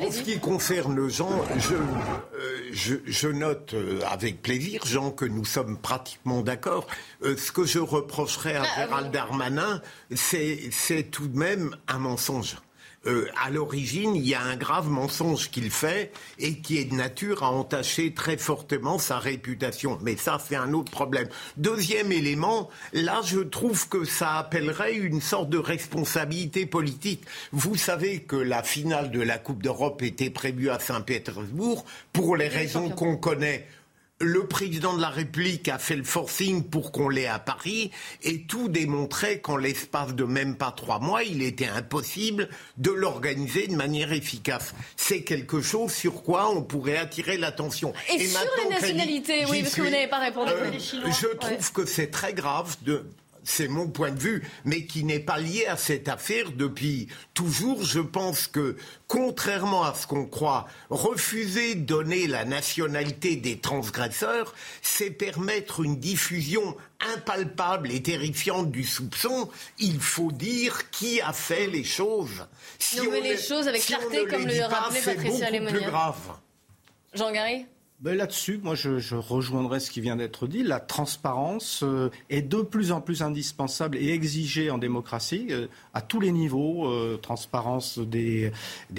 [0.01, 5.25] en ce qui concerne Jean, je, euh, je, je note euh, avec plaisir, Jean, que
[5.25, 6.87] nous sommes pratiquement d'accord.
[7.23, 9.11] Euh, ce que je reprocherais à Ah, Gérald oui.
[9.13, 9.81] Darmanin,
[10.13, 12.57] c'est tout de même un mensonge.
[13.07, 16.95] Euh, à l'origine, il y a un grave mensonge qu'il fait et qui est de
[16.95, 19.99] nature à entacher très fortement sa réputation.
[20.01, 21.27] Mais ça, c'est un autre problème.
[21.57, 27.23] Deuxième élément, là, je trouve que ça appellerait une sorte de responsabilité politique.
[27.51, 32.47] Vous savez que la finale de la Coupe d'Europe était prévue à Saint-Pétersbourg pour les
[32.47, 33.67] raisons qu'on connaît.
[34.21, 37.91] Le président de la République a fait le forcing pour qu'on l'ait à Paris
[38.23, 42.47] et tout démontrait qu'en l'espace de même pas trois mois, il était impossible
[42.77, 44.73] de l'organiser de manière efficace.
[44.95, 47.91] C'est quelque chose sur quoi on pourrait attirer l'attention.
[48.13, 50.51] Et sur les nationalités, oui, parce que vous n'avez pas répondu.
[50.53, 51.09] euh, Les Chinois.
[51.09, 51.35] je Ouais.
[51.35, 53.05] trouve que c'est très grave de
[53.45, 57.83] c'est mon point de vue, mais qui n'est pas lié à cette affaire depuis toujours.
[57.85, 58.75] Je pense que,
[59.07, 65.97] contrairement à ce qu'on croit, refuser de donner la nationalité des transgresseurs, c'est permettre une
[65.99, 66.75] diffusion
[67.13, 69.49] impalpable et terrifiante du soupçon.
[69.79, 72.45] Il faut dire qui a fait les choses.
[72.79, 75.59] Si on les les- choses avec si on clarté, comme le rappelait c'est Patricia plus
[75.59, 75.85] Lemonnier.
[75.85, 76.37] grave.
[77.13, 77.65] Jean Garry
[78.01, 80.63] Ben Là-dessus, moi, je, je rejoindrai ce qui vient d'être dit.
[80.63, 86.01] La transparence euh, est de plus en plus indispensable et exigée en démocratie euh, à
[86.01, 86.89] tous les niveaux.
[86.89, 88.51] euh, transparence des,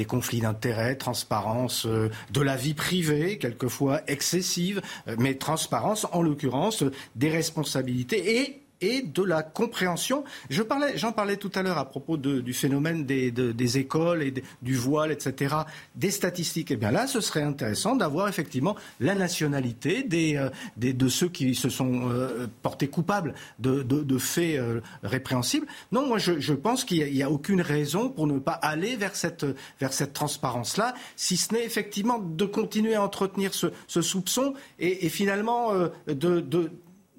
[0.08, 4.80] conflits d'intérêts, transparence euh, de la vie privée, quelquefois excessive,
[5.18, 6.82] mais transparence, en l'occurrence,
[7.16, 10.24] des responsabilités et et de la compréhension.
[10.50, 14.22] Je parlais, j'en parlais tout à l'heure à propos du phénomène des, de- des écoles
[14.22, 15.54] et du voile, etc.,
[15.94, 16.70] des statistiques.
[16.70, 21.54] Eh bien là, ce serait intéressant d'avoir effectivement la nationalité des, euh, de ceux qui
[21.54, 25.66] se sont euh, portés coupables de, faits euh, répréhensibles.
[25.92, 29.46] Non, moi, je, pense qu'il n'y a, aucune raison pour ne pas aller vers cette,
[29.80, 33.70] vers cette transparence-là, si ce n'est effectivement de continuer à entretenir ce,
[34.00, 35.72] soupçon et, et finalement
[36.06, 36.70] de, de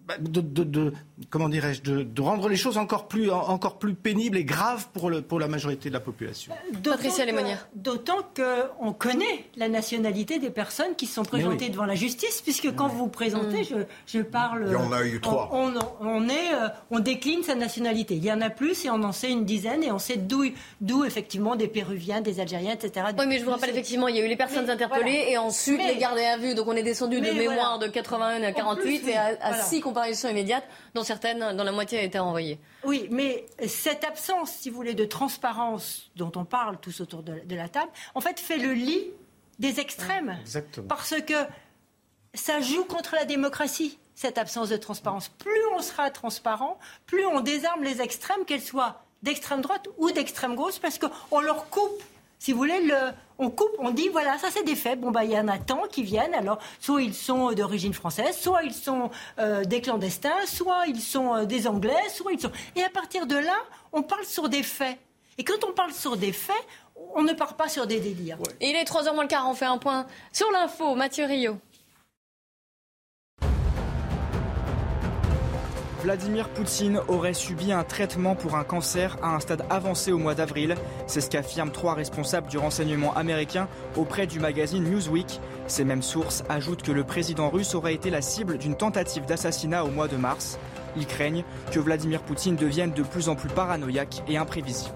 [0.07, 0.15] bah,
[1.29, 4.87] comment dirais-je, de, de rendre les choses encore plus, en- encore plus pénibles et graves
[4.93, 6.53] pour, le, pour la majorité de la population.
[6.83, 7.67] Patricia que- Lémonière.
[7.75, 11.71] D'autant qu'on connaît la nationalité des personnes qui sont présentées oui.
[11.71, 14.65] devant la justice, puisque quand vous vous présentez, je, je parle.
[14.67, 15.49] Il y en a eu trois.
[15.51, 18.15] On, on- on est, euh, on décline sa nationalité.
[18.15, 20.45] Il y en a plus et on en sait une dizaine et on sait d'où,
[20.81, 23.07] d'où effectivement des Péruviens, des Algériens, etc.
[23.17, 25.29] Oui, mais je vous rappelle effectivement, il y a eu les personnes Mais, interpellées voilà.
[25.31, 26.53] et ensuite Mais- les gardés à vue.
[26.55, 27.87] Donc on est descendu de mémoire voilà.
[27.87, 29.63] de 81 à En 48 plus, et à, à voilà.
[29.63, 30.63] six comparaisons immédiates,
[31.07, 32.59] certaines, dont la moitié a été renvoyée.
[32.83, 37.39] Oui, mais cette absence, si vous voulez, de transparence dont on parle tous autour de,
[37.43, 39.05] de la table, en fait, fait le lit
[39.59, 40.37] des extrêmes.
[40.41, 40.87] Exactement.
[40.87, 41.33] Parce que
[42.33, 45.29] ça joue contre la démocratie, cette absence de transparence.
[45.29, 50.55] Plus on sera transparent, plus on désarme les extrêmes, qu'elles soient d'extrême droite ou d'extrême
[50.55, 52.03] gauche, parce qu'on leur coupe.
[52.39, 52.95] Si vous voulez, le,
[53.39, 54.99] on coupe, on dit voilà, ça c'est des faits.
[54.99, 56.33] Bon, bah, il y en a tant qui viennent.
[56.33, 59.09] Alors, soit ils sont d'origine française, soit ils sont
[59.39, 62.51] euh, des clandestins, soit ils sont euh, des Anglais, soit ils sont.
[62.75, 63.57] Et à partir de là,
[63.91, 64.97] on parle sur des faits.
[65.37, 66.55] Et quand on parle sur des faits,
[67.15, 68.37] on ne part pas sur des délires.
[68.59, 70.95] Il est 3h moins le quart, on fait un point sur l'info.
[70.95, 71.57] Mathieu Rio.
[76.07, 80.35] Vladimir Poutine aurait subi un traitement pour un cancer à un stade avancé au mois
[80.35, 80.75] d'avril.
[81.05, 85.41] C'est ce qu'affirment trois responsables du renseignement américain auprès du magazine Newsweek.
[85.67, 89.83] Ces mêmes sources ajoutent que le président russe aurait été la cible d'une tentative d'assassinat
[89.83, 90.57] au mois de mars.
[90.95, 91.43] Ils craignent
[91.73, 94.95] que Vladimir Poutine devienne de plus en plus paranoïaque et imprévisible.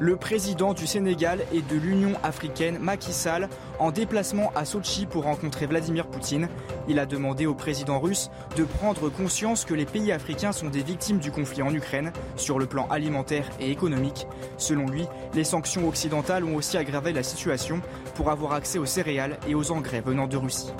[0.00, 3.48] Le président du Sénégal et de l'Union africaine, Macky Sall,
[3.78, 6.48] en déplacement à Sochi pour rencontrer Vladimir Poutine.
[6.88, 10.82] Il a demandé au président russe de prendre conscience que les pays africains sont des
[10.82, 14.26] victimes du conflit en Ukraine sur le plan alimentaire et économique.
[14.56, 17.80] Selon lui, les sanctions occidentales ont aussi aggravé la situation
[18.14, 20.72] pour avoir accès aux céréales et aux engrais venant de Russie.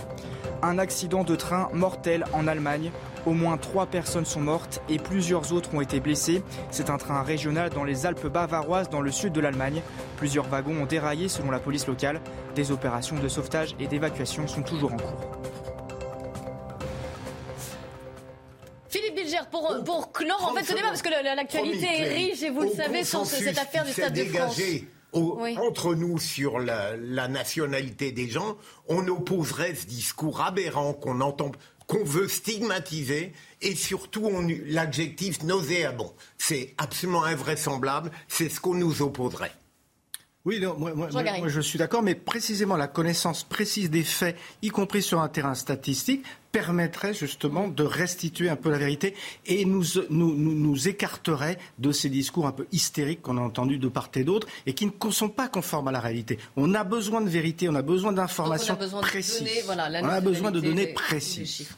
[0.63, 2.91] Un accident de train mortel en Allemagne.
[3.29, 6.43] Au moins trois personnes sont mortes et plusieurs autres ont été blessées.
[6.71, 9.83] C'est un train régional dans les Alpes bavaroises dans le sud de l'Allemagne.
[10.17, 12.23] Plusieurs wagons ont déraillé selon la police locale.
[12.55, 15.21] Des opérations de sauvetage et d'évacuation sont toujours en cours.
[18.89, 22.49] Philippe Bilger, pour, oh, clore en fait ce débat, parce que l'actualité est riche et
[22.49, 24.59] vous le savez sur cette affaire du Stade de France.
[25.13, 28.57] Au, entre nous sur la, nationalité des gens,
[28.89, 31.53] on opposerait ce discours aberrant qu'on entend
[31.89, 34.31] qu'on veut stigmatiser, et surtout
[34.67, 36.15] l'adjectif nauséabond.
[36.37, 39.53] C'est absolument invraisemblable, c'est ce qu'on nous opposerait.
[40.45, 45.03] Oui, moi, moi, je suis d'accord, mais précisément la connaissance précise des faits, y compris
[45.03, 49.15] sur un terrain statistique, permettrait justement de restituer un peu la vérité
[49.47, 53.89] et nous, nous, nous, écarterait de ces discours un peu hystériques qu'on a entendus de
[53.89, 56.39] part et d'autre et qui ne sont pas conformes à la réalité.
[56.57, 59.67] On a besoin de vérité, on a besoin d'informations précises.
[59.69, 61.69] on a besoin de données précises.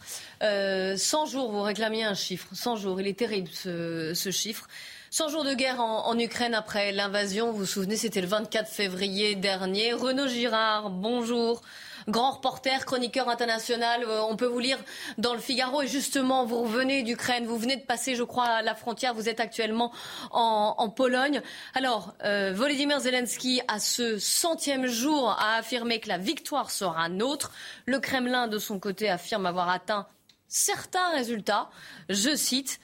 [0.41, 0.97] 100 euh,
[1.27, 2.47] jours, vous réclamiez un chiffre.
[2.53, 4.69] 100 jours, il est terrible ce, ce chiffre.
[5.13, 9.35] 100 jours de guerre en, Ukraine après l'invasion, vous vous souvenez, c'était le 24 février
[9.35, 9.93] dernier.
[9.93, 11.63] Renaud Girard, bonjour.
[12.07, 14.79] Grand reporter, chroniqueur international, euh, on peut vous lire
[15.19, 15.83] dans le Figaro.
[15.83, 19.41] Et justement, vous revenez d'Ukraine, vous venez de passer, je crois, la frontière, vous êtes
[19.41, 19.93] actuellement
[20.31, 21.43] en, Pologne.
[21.75, 27.51] Alors, euh, Volodymyr Zelensky, à ce centième jour, a affirmé que la victoire sera nôtre.
[27.85, 30.07] Le Kremlin, de son côté, affirme avoir atteint
[30.47, 31.69] certains résultats.
[32.09, 32.81] Je cite,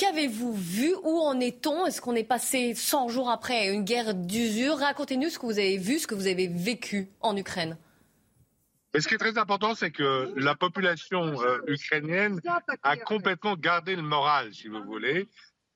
[0.00, 0.94] Qu'avez-vous vu?
[1.02, 1.84] Où en est-on?
[1.84, 4.78] Est-ce qu'on est passé 100 jours après une guerre d'usure?
[4.78, 7.76] Racontez-nous ce que vous avez vu, ce que vous avez vécu en Ukraine.
[8.94, 12.40] Mais ce qui est très important, c'est que la population euh, ukrainienne
[12.82, 15.28] a complètement gardé le moral, si vous voulez.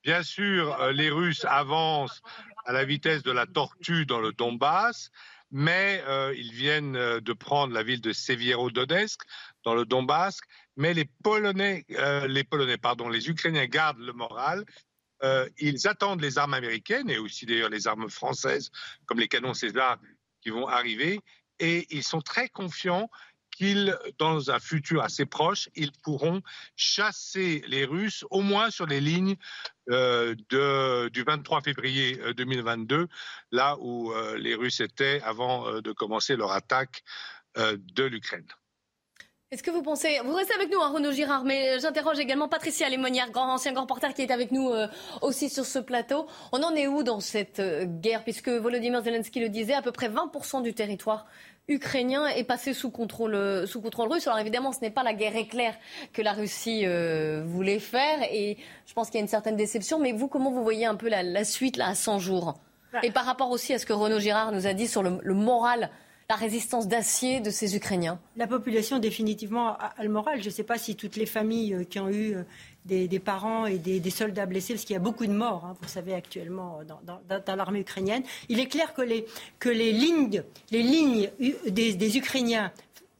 [0.02, 2.22] Bien sûr, euh, les Russes avancent
[2.64, 5.10] à la vitesse de la tortue dans le Donbass,
[5.50, 9.20] mais euh, ils viennent de prendre la ville de Sevierodonetsk
[9.64, 10.40] dans le Donbass
[10.76, 12.44] mais les Polonais, euh, les
[12.78, 14.64] pardon, les Ukrainiens gardent le moral.
[15.22, 18.70] Euh, ils attendent les armes américaines et aussi d'ailleurs les armes françaises,
[19.06, 19.98] comme les canons César,
[20.42, 21.20] qui vont arriver,
[21.60, 23.08] et ils sont très confiants
[23.50, 26.42] qu'ils, dans un futur assez proche, ils pourront
[26.74, 29.36] chasser les Russes, au moins sur les lignes
[29.90, 33.06] euh, de, du 23 février 2022,
[33.52, 37.04] là où les Russes étaient avant de commencer leur attaque
[37.56, 38.48] de l'Ukraine.
[39.54, 42.88] Est-ce que vous pensez, vous restez avec nous, hein, Renaud Girard, mais j'interroge également Patricia
[42.88, 44.88] Lémonière, grand ancien grand reporter qui est avec nous euh,
[45.22, 46.26] aussi sur ce plateau.
[46.50, 48.24] On en est où dans cette euh, guerre?
[48.24, 51.26] Puisque Volodymyr Zelensky le disait, à peu près 20% du territoire
[51.68, 54.26] ukrainien est passé sous contrôle, euh, sous contrôle russe.
[54.26, 55.76] Alors évidemment, ce n'est pas la guerre éclair
[56.12, 56.84] que la Russie
[57.44, 60.00] voulait faire, et je pense qu'il y a une certaine déception.
[60.00, 62.54] Mais vous, comment vous voyez un peu la, suite là à 100 jours?
[62.92, 62.98] Bah.
[63.04, 65.90] Et par rapport aussi à ce que Renaud Girard nous a dit sur le moral
[66.28, 70.40] la résistance d'acier de ces Ukrainiens La population définitivement a, le moral.
[70.40, 72.42] Je ne sais pas si toutes les familles euh, qui ont eu euh,
[72.84, 75.88] des, parents et des, soldats blessés, parce qu'il y a beaucoup de morts, hein, vous
[75.88, 78.22] savez, actuellement dans, l'armée ukrainienne.
[78.48, 79.26] Il est clair que les,
[79.58, 81.30] que les lignes, les lignes
[81.66, 82.72] des, des Ukrainiens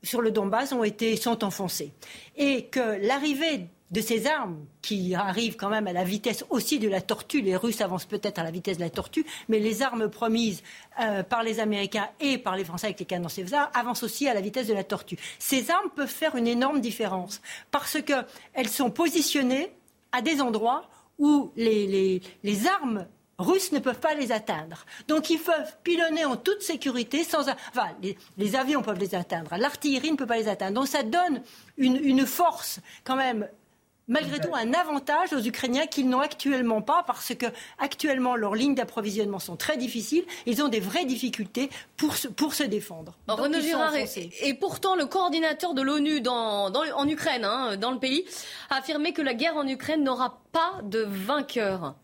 [0.03, 1.93] sur le Donbass ont été, sont enfoncées.
[2.37, 6.89] Et que l'arrivée de ces armes qui arrivent quand même à la vitesse aussi de
[6.89, 7.43] la tortue.
[7.43, 10.63] Les Russes avancent peut-être à la vitesse de la tortue, mais les armes promises
[11.01, 14.35] euh, par les Américains et par les Français avec les canons César avancent aussi à
[14.35, 15.19] la vitesse de la tortue.
[15.39, 19.71] Ces armes peuvent faire une énorme différence parce qu'elles sont positionnées
[20.13, 23.07] à des endroits où les, les, armes
[23.39, 24.85] russes ne peuvent pas les atteindre.
[25.07, 27.49] Donc ils peuvent pilonner en toute sécurité sans...
[27.49, 27.89] Enfin,
[28.37, 30.81] les, avions peuvent les atteindre, l'artillerie ne peut pas les atteindre.
[30.81, 31.43] Donc ça donne
[31.77, 33.49] une, une force quand même
[34.09, 37.47] malgré tout un avantage aux Ukrainiens qu'ils n'ont actuellement pas parce que
[37.79, 40.25] actuellement leurs lignes d'approvisionnement sont très difficiles.
[40.47, 43.17] Ils ont des vraies difficultés pour se, pour se défendre.
[43.29, 48.25] Renaud Girard et, pourtant le coordinateur de l'ONU dans, en Ukraine, hein, dans le pays,
[48.71, 51.95] a affirmé que la guerre en Ukraine n'aura pas de vainqueur.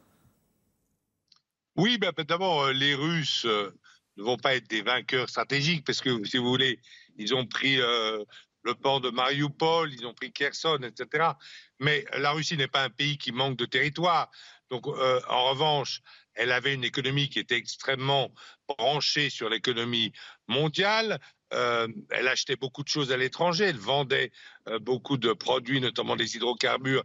[1.76, 3.70] Oui, ben, d'abord euh, les Russes euh,
[4.16, 6.80] ne vont pas être des vainqueurs stratégiques parce que si vous voulez,
[7.16, 8.24] ils ont pris euh,
[8.62, 11.30] le port de Mariupol, ils ont pris Kherson, etc.
[11.78, 14.30] Mais la Russie n'est pas un pays qui manque de territoire.
[14.70, 16.00] Donc, euh, en revanche,
[16.34, 18.32] elle avait une économie qui était extrêmement
[18.68, 20.12] branchée sur l'économie
[20.46, 21.18] mondiale.
[21.52, 24.30] Euh, elle achetait beaucoup de choses à l'étranger, elle vendait
[24.68, 27.04] euh, beaucoup de produits, notamment des hydrocarbures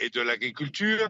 [0.00, 1.08] et de l'agriculture,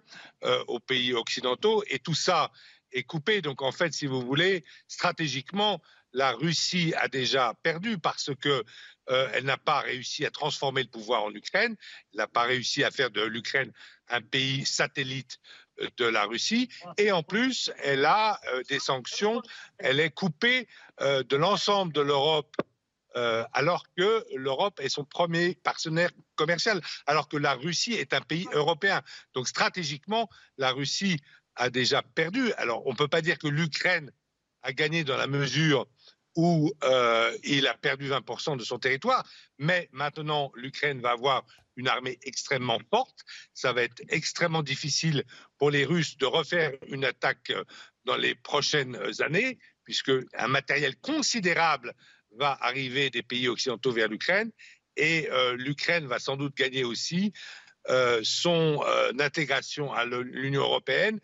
[0.67, 1.83] aux pays occidentaux.
[1.89, 2.53] Et tout ça
[2.93, 3.41] est coupé.
[3.41, 5.81] Donc, en fait, si vous voulez, stratégiquement,
[6.13, 8.65] la Russie a déjà perdu parce que
[9.11, 11.77] euh, elle n'a pas réussi à transformer le pouvoir en Ukraine,
[12.13, 13.73] elle n'a pas réussi à faire de l'Ukraine
[14.09, 15.39] un pays satellite
[15.81, 19.43] euh, de la Russie, et en plus, elle a euh, des sanctions,
[19.79, 20.69] elle est coupée
[21.01, 22.55] de l'ensemble de l'Europe
[23.15, 28.47] alors que l'Europe est son premier partenaire commercial, alors que la Russie est un pays
[28.53, 29.03] européen.
[29.33, 31.19] Donc stratégiquement, la Russie
[31.57, 32.53] a déjà perdu.
[32.53, 34.13] Alors on ne peut pas dire que l'Ukraine
[34.63, 35.87] a gagné dans la mesure
[36.41, 39.29] où euh, il a perdu 20% de son territoire,
[39.59, 41.45] mais maintenant l'Ukraine va avoir
[41.77, 43.21] une armée extrêmement forte.
[43.55, 45.25] Ça va être extrêmement difficile
[45.59, 47.65] pour les Russes de refaire une attaque euh,
[48.05, 51.95] dans les prochaines années, puisque un matériel considérable
[52.39, 54.51] va arriver des pays occidentaux vers l'Ukraine
[54.97, 57.33] et euh, l'Ukraine va sans doute gagner aussi
[57.89, 58.83] euh, son
[59.19, 61.21] intégration à l'Union européenne.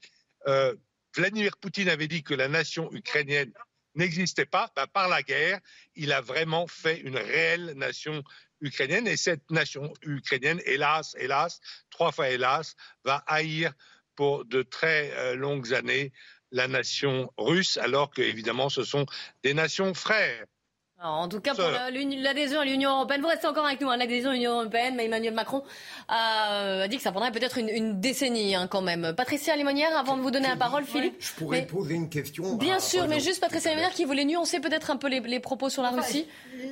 [1.16, 3.52] Vladimir Poutine avait dit que la nation ukrainienne
[3.96, 4.70] n'existait pas.
[4.76, 5.60] Ben, par la guerre,
[5.94, 8.22] il a vraiment fait une réelle nation
[8.60, 9.06] ukrainienne.
[9.06, 13.72] Et cette nation ukrainienne, hélas, hélas, trois fois hélas, va haïr
[14.14, 16.12] pour de très euh, longues années
[16.52, 19.04] la nation russe, alors que évidemment ce sont
[19.42, 20.46] des nations frères
[21.02, 24.30] en tout cas, pour l'adhésion à l'Union européenne, vous restez encore avec nous, hein, l'adhésion
[24.30, 25.62] à l'Union européenne, mais Emmanuel Macron
[26.08, 29.12] a, dit que ça prendrait peut-être une, décennie hein, quand même.
[29.14, 31.16] Patricia Limonière, avant de vous donner la parole, Philippe.
[31.18, 32.56] Je pourrais poser une question.
[32.56, 35.82] Bien sûr, mais juste Patricia Limonière qui voulait nuancer peut-être un peu les, propos sur
[35.82, 36.26] la Russie.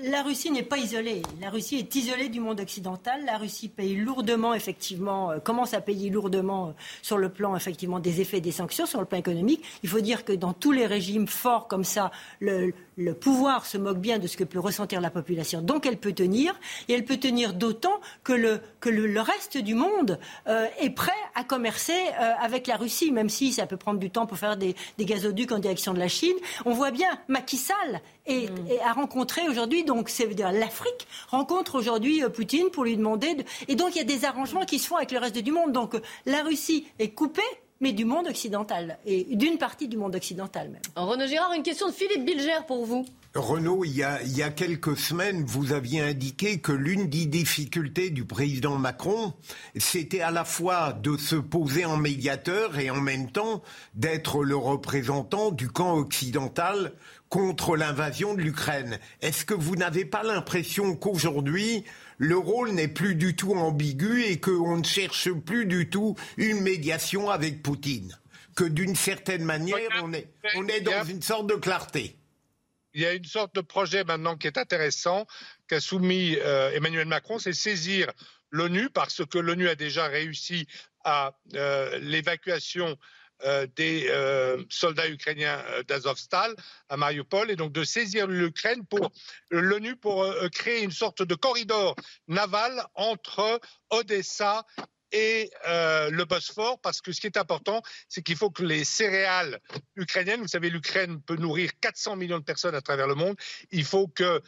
[0.04, 1.20] La Russie n'est pas isolée.
[1.40, 3.24] La Russie est isolée du monde occidental.
[3.26, 6.72] La Russie paye lourdement, effectivement, euh, commence à payer lourdement euh,
[7.02, 9.62] sur le plan, effectivement, des effets des sanctions, sur le plan économique.
[9.82, 12.10] Il faut dire que dans tous les régimes forts comme ça,
[12.40, 15.62] le, le pouvoir se moque bien de ce que peut ressentir la population.
[15.62, 16.58] Donc elle peut tenir,
[16.88, 21.12] et elle peut tenir d'autant que le, que le, reste du monde euh, est prêt
[21.34, 24.56] à commercer euh, avec la Russie, même si ça peut prendre du temps pour faire
[24.56, 26.36] des, des gazoducs en direction de la Chine.
[26.66, 28.48] On voit bien Macky Sall mm.
[28.84, 33.34] a rencontré aujourd'hui, donc c'est dire l'Afrique rencontre aujourd'hui euh, Poutine pour lui demander.
[33.34, 33.44] De...
[33.68, 35.72] Et donc il y a des arrangements qui se font avec le reste du monde.
[35.72, 35.96] Donc
[36.26, 37.42] la Russie est coupée
[37.80, 40.82] mais du monde occidental, et d'une partie du monde occidental même.
[40.96, 43.04] Renaud Girard, une question de Philippe Bilger pour vous.
[43.34, 47.26] Renaud, il y, a, il y a quelques semaines, vous aviez indiqué que l'une des
[47.26, 49.32] difficultés du président Macron,
[49.76, 53.62] c'était à la fois de se poser en médiateur et en même temps
[53.94, 56.92] d'être le représentant du camp occidental
[57.28, 59.00] contre l'invasion de l'Ukraine.
[59.20, 61.84] Est-ce que vous n'avez pas l'impression qu'aujourd'hui,
[62.18, 66.60] le rôle n'est plus du tout ambigu et qu'on ne cherche plus du tout une
[66.60, 68.16] médiation avec Poutine.
[68.56, 72.16] Que d'une certaine manière, on est, on est dans une sorte de clarté.
[72.92, 75.26] Il y a une sorte de projet maintenant qui est intéressant,
[75.66, 78.12] qu'a soumis euh, Emmanuel Macron, c'est saisir
[78.50, 80.68] l'ONU parce que l'ONU a déjà réussi
[81.02, 82.96] à euh, l'évacuation
[83.76, 86.54] des euh, soldats ukrainiens euh, d'Azovstal
[86.88, 89.10] à Mariupol et donc de saisir l'Ukraine pour
[89.50, 91.96] l'ONU pour créer une sorte de corridor
[92.28, 93.60] naval entre
[93.90, 94.64] Odessa
[95.12, 99.60] et le Bosphore, parce que ce qui est important, c'est qu'il faut que les céréales
[99.94, 103.36] ukrainiennes, vous savez, l'Ukraine peut nourrir 400 millions de personnes à travers le monde,
[103.70, 104.42] il faut que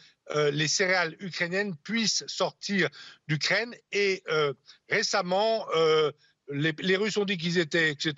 [0.51, 2.89] les céréales ukrainiennes puissent sortir
[3.29, 3.73] d'Ukraine.
[3.93, 4.23] Et
[4.89, 5.65] récemment,
[6.49, 8.09] les, Russes ont dit qu'ils étaient, que,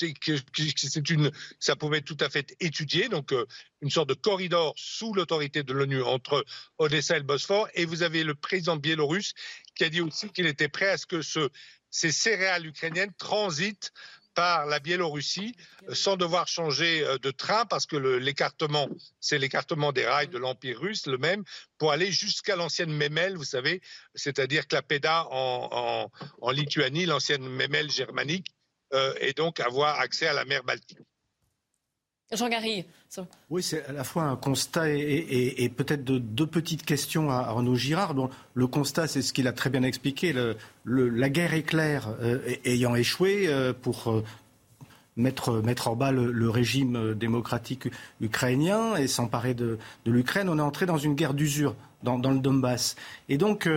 [0.75, 3.45] c'était une, ça pouvait tout à fait étudié, donc euh,
[3.81, 6.45] une sorte de corridor sous l'autorité de l'ONU entre
[6.77, 7.67] Odessa et le Bosphore.
[7.73, 9.33] Et vous avez le président biélorusse
[9.75, 11.49] qui a dit aussi qu'il était prêt à ce que ce,
[11.89, 13.91] ces céréales ukrainiennes transitent
[14.39, 15.53] par la Biélorussie
[15.89, 18.87] euh, sans devoir changer euh, de train parce que l'écartement,
[19.19, 21.43] c'est l'écartement des rails de l'Empire russe, le même,
[21.77, 23.81] pour aller jusqu'à l'ancienne Memel, vous savez,
[24.15, 26.09] c'est-à-dire Klaipeda en,
[26.39, 28.47] en, Lituanie, l'ancienne Memel germanique,
[28.93, 30.99] euh, et donc avoir accès à la mer Baltique.
[32.31, 32.85] Jean Garry.
[33.49, 38.15] Oui, c'est à la fois un constat et, peut-être deux petites questions à Renaud Girard.
[38.53, 40.35] le constat, c'est ce qu'il a très bien expliqué.
[40.85, 44.23] la guerre éclair euh, ayant échoué euh, pour euh,
[45.15, 47.87] mettre, en bas le, régime démocratique
[48.21, 52.95] ukrainien et s'emparer de, l'Ukraine, on est entré dans une guerre d'usure dans, le Donbass.
[53.27, 53.67] Et donc,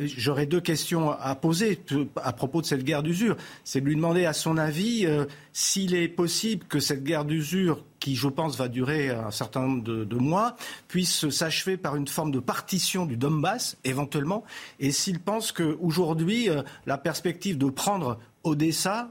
[0.00, 1.80] j'aurais deux questions à poser
[2.16, 3.36] à propos de cette guerre d'usure.
[3.64, 5.08] C'est de lui demander, à son avis,
[5.54, 9.82] s'il est possible que cette guerre d'usure, qui, je pense, va durer un certain nombre
[9.82, 10.56] de, mois,
[10.88, 14.44] puisse s'achever par une forme de partition du Donbass, éventuellement,
[14.80, 19.08] et s'il pense qu'aujourd'hui, euh, la perspective de prendre Odessa,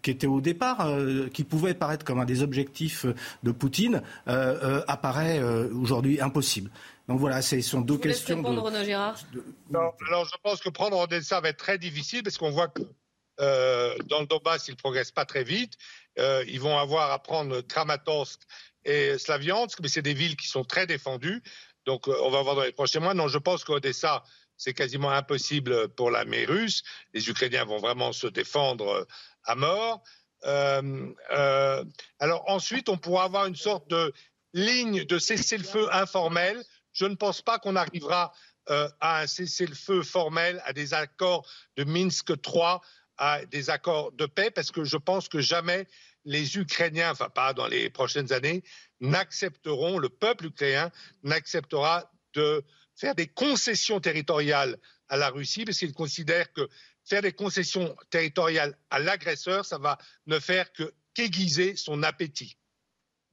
[0.00, 0.88] qui était au départ,
[1.34, 3.04] qui pouvait paraître comme un des objectifs
[3.42, 6.70] de Poutine, apparaît aujourd'hui impossible.
[7.06, 8.40] Donc voilà, ce sont deux questions.
[8.40, 8.84] de...
[8.84, 9.18] Gérard
[10.08, 12.82] alors je pense que prendre Odessa va être très difficile parce qu'on voit que
[13.40, 15.74] euh, dans le Donbass, ils ne progressent pas très vite.
[16.18, 18.40] Euh, ils vont avoir à prendre Kramatorsk
[18.84, 21.42] et Slaviansk, mais c'est des villes qui sont très défendues.
[21.86, 23.14] Donc euh, on va voir dans les prochains mois.
[23.14, 24.22] Non, je pense qu'Odessa,
[24.56, 26.82] c'est quasiment impossible pour l'armée russe.
[27.12, 29.06] Les Ukrainiens vont vraiment se défendre
[29.44, 30.02] à mort.
[30.42, 34.12] alors ensuite, on pourra avoir une sorte de
[34.52, 36.62] ligne de cessez-le-feu informel
[36.94, 38.32] je ne pense pas qu'on arrivera
[38.70, 41.46] euh, à un cessez-le-feu formel, à des accords
[41.76, 42.78] de Minsk III,
[43.18, 45.86] à des accords de paix, parce que je pense que jamais
[46.24, 48.62] les Ukrainiens, enfin pas dans les prochaines années,
[49.00, 50.90] n'accepteront, le peuple ukrainien
[51.22, 52.64] n'acceptera de
[52.96, 56.68] faire des concessions territoriales à la Russie, parce qu'ils considèrent que
[57.04, 62.56] faire des concessions territoriales à l'agresseur, ça va ne faire que qu'aiguiser son appétit.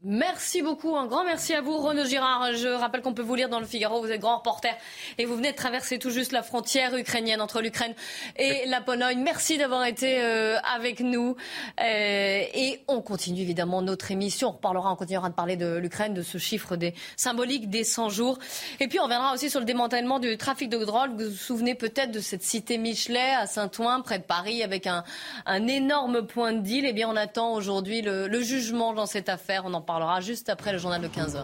[0.03, 2.53] Merci beaucoup, un grand merci à vous, Renaud Girard.
[2.55, 4.75] Je rappelle qu'on peut vous lire dans le Figaro, vous êtes grand reporter
[5.19, 7.93] et vous venez de traverser tout juste la frontière ukrainienne entre l'Ukraine
[8.35, 9.21] et la Pologne.
[9.21, 11.35] Merci d'avoir été euh, avec nous
[11.79, 11.83] euh,
[12.51, 14.49] et on continue évidemment notre émission.
[14.49, 18.09] On reparlera, on continuera de parler de l'Ukraine, de ce chiffre des symbolique des 100
[18.09, 18.39] jours.
[18.79, 21.11] Et puis on reviendra aussi sur le démantèlement du trafic de drogue.
[21.11, 25.03] Vous vous souvenez peut-être de cette cité Michelet à Saint-Ouen, près de Paris, avec un,
[25.45, 26.87] un énorme point de deal.
[26.87, 29.61] Eh bien, on attend aujourd'hui le, le jugement dans cette affaire.
[29.67, 31.43] On en parlera juste après le journal de 15h.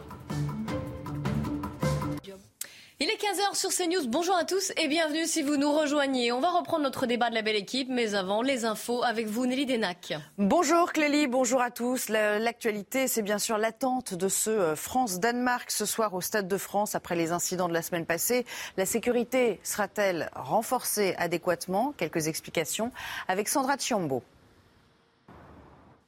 [3.00, 4.08] Il est 15h sur CNews.
[4.08, 6.32] Bonjour à tous et bienvenue si vous nous rejoignez.
[6.32, 9.46] On va reprendre notre débat de la belle équipe, mais avant, les infos avec vous,
[9.46, 10.14] Nelly Denac.
[10.38, 12.08] Bonjour Clélie, bonjour à tous.
[12.08, 16.96] L'actualité, c'est bien sûr l'attente de ce euh, France-Danemark ce soir au Stade de France
[16.96, 18.46] après les incidents de la semaine passée.
[18.78, 21.94] La sécurité sera-t-elle renforcée adéquatement?
[21.98, 22.94] Quelques explications
[23.28, 24.24] avec Sandra Chiombo.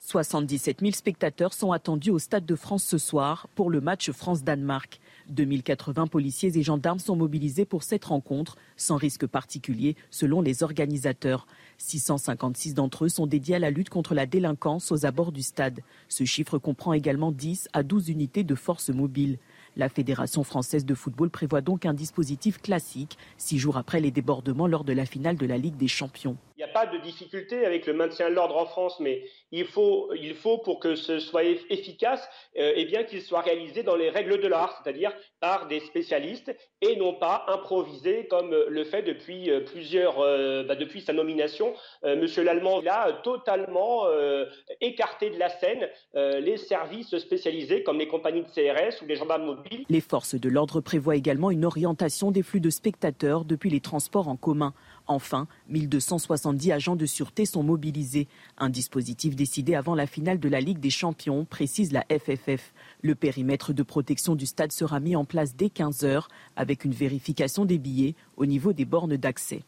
[0.09, 4.99] 77 000 spectateurs sont attendus au Stade de France ce soir pour le match France-Danemark.
[5.29, 11.45] 2080 policiers et gendarmes sont mobilisés pour cette rencontre, sans risque particulier selon les organisateurs.
[11.77, 15.81] 656 d'entre eux sont dédiés à la lutte contre la délinquance aux abords du stade.
[16.07, 19.37] Ce chiffre comprend également 10 à 12 unités de forces mobiles.
[19.77, 24.65] La Fédération française de football prévoit donc un dispositif classique, six jours après les débordements
[24.65, 26.37] lors de la finale de la Ligue des Champions.
[26.59, 29.63] Il n'y a pas de difficulté avec le maintien de l'ordre en France, mais il
[29.63, 33.95] faut, il faut pour que ce soit efficace, euh, eh bien qu'il soit réalisé dans
[33.95, 39.03] les règles de l'art, c'est-à-dire par des spécialistes et non pas improvisé comme le fait
[39.03, 41.73] depuis euh, plusieurs, euh, bah, depuis sa nomination.
[42.03, 44.45] Euh, Monsieur Lallemand a totalement euh,
[44.81, 49.15] écarté de la scène euh, les services spécialisés comme les compagnies de CRS ou les
[49.15, 49.85] gendarmes mobiles.
[49.87, 54.27] Les forces de l'ordre prévoient également une orientation des flux de spectateurs depuis les transports
[54.27, 54.73] en commun.
[55.09, 58.27] Enfin, 1270 agents de sûreté sont mobilisés.
[58.59, 62.73] Un dispositif décidé avant la finale de la Ligue des Champions, précise la FFF.
[63.01, 66.93] Le périmètre de protection du stade sera mis en place dès 15 heures avec une
[66.93, 69.63] vérification des billets au niveau des bornes d'accès.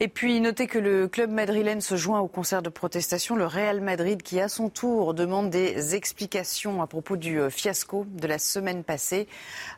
[0.00, 3.34] Et puis, notez que le club madrilène se joint au concert de protestation.
[3.34, 8.06] Le Real Madrid, qui à son tour demande des explications à propos du euh, fiasco
[8.08, 9.26] de la semaine passée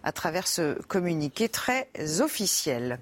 [0.05, 1.89] à travers ce communiqué très
[2.21, 2.99] officiel.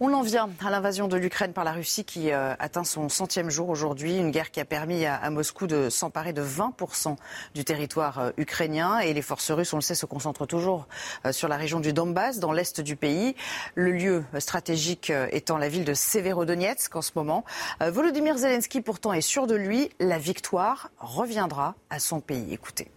[0.00, 3.50] On en vient à l'invasion de l'Ukraine par la Russie qui euh, atteint son centième
[3.50, 4.16] jour aujourd'hui.
[4.16, 7.16] Une guerre qui a permis à, Moscou de s'emparer de 20%
[7.54, 9.00] du territoire euh, ukrainien.
[9.00, 10.88] Et les forces russes, on le sait, se concentrent toujours
[11.30, 13.36] sur la région du Donbass, dans l'est du pays.
[13.74, 16.53] Le lieu stratégique étant la ville de Severodonetsk
[16.94, 17.44] en ce moment.
[17.82, 19.90] Euh, Volodymyr Zelensky pourtant est sûr de lui.
[20.00, 22.52] La victoire reviendra à son pays.
[22.52, 22.90] Écoutez.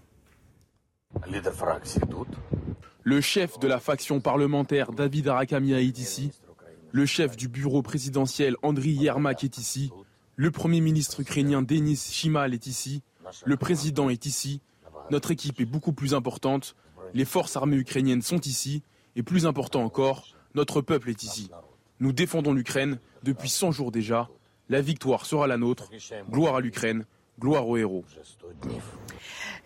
[3.03, 6.31] Le chef de la faction parlementaire David Arakamian est ici.
[6.91, 9.91] Le chef du bureau présidentiel Andriy Yermak est ici.
[10.35, 13.01] Le premier ministre ukrainien Denis Shimal est ici.
[13.45, 14.61] Le président est ici.
[15.09, 16.75] Notre équipe est beaucoup plus importante.
[17.13, 18.83] Les forces armées ukrainiennes sont ici.
[19.15, 21.49] Et plus important encore, notre peuple est ici.
[21.99, 24.29] Nous défendons l'Ukraine depuis 100 jours déjà.
[24.69, 25.89] La victoire sera la nôtre.
[26.29, 27.05] Gloire à l'Ukraine.
[27.39, 28.03] Gloire aux héros.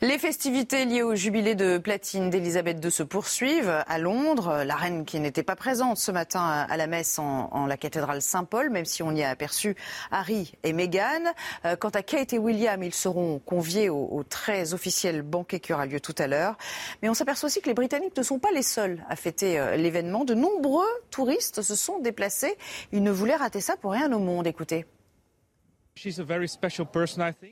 [0.04, 4.64] Les festivités liées au jubilé de platine d'Elisabeth II se poursuivent à Londres.
[4.66, 8.72] La reine qui n'était pas présente ce matin à la messe en, la cathédrale Saint-Paul,
[8.72, 9.76] même si on y a aperçu
[10.10, 11.32] Harry et Meghan.
[11.66, 15.72] Euh, quant à Kate et William, ils seront conviés au, au très officiel banquet qui
[15.72, 16.58] aura lieu tout à l'heure.
[17.04, 19.76] Mais on s'aperçoit aussi que les Britanniques ne sont pas les seuls à fêter euh,
[19.76, 20.26] l'événement.
[20.26, 22.58] De nombreux touristes se sont déplacés.
[22.92, 24.48] Ils ne voulaient rater ça pour rien au monde.
[24.48, 24.88] Écoutez.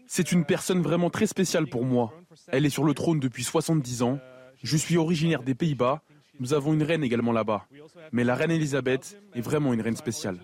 [0.07, 2.13] C'est une personne vraiment très spéciale pour moi.
[2.47, 4.19] Elle est sur le trône depuis 70 ans.
[4.63, 6.01] Je suis originaire des Pays-Bas.
[6.39, 7.65] Nous avons une reine également là-bas.
[8.11, 10.39] Mais la reine Elisabeth est vraiment une reine spéciale.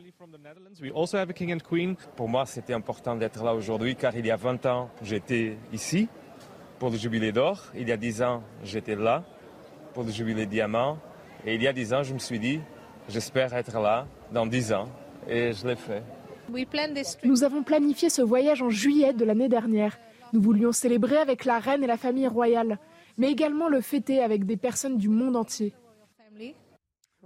[2.16, 6.10] Pour moi, c'était important d'être là aujourd'hui car il y a 20 ans, j'étais ici
[6.80, 7.64] pour le jubilé d'or.
[7.76, 9.24] Il y a 10 ans, j'étais là
[9.94, 11.00] pour le jubilé diamant.
[11.46, 12.60] Et il y a 10 ans, je me suis dit,
[13.08, 14.90] j'espère être là dans 10 ans.
[15.28, 16.04] Et je l'ai fait.
[17.24, 19.98] Nous avons planifié ce voyage en juillet de l'année dernière.
[20.34, 22.80] Nous voulions célébrer avec la reine et la famille royale,
[23.18, 25.74] mais également le fêter avec des personnes du monde entier.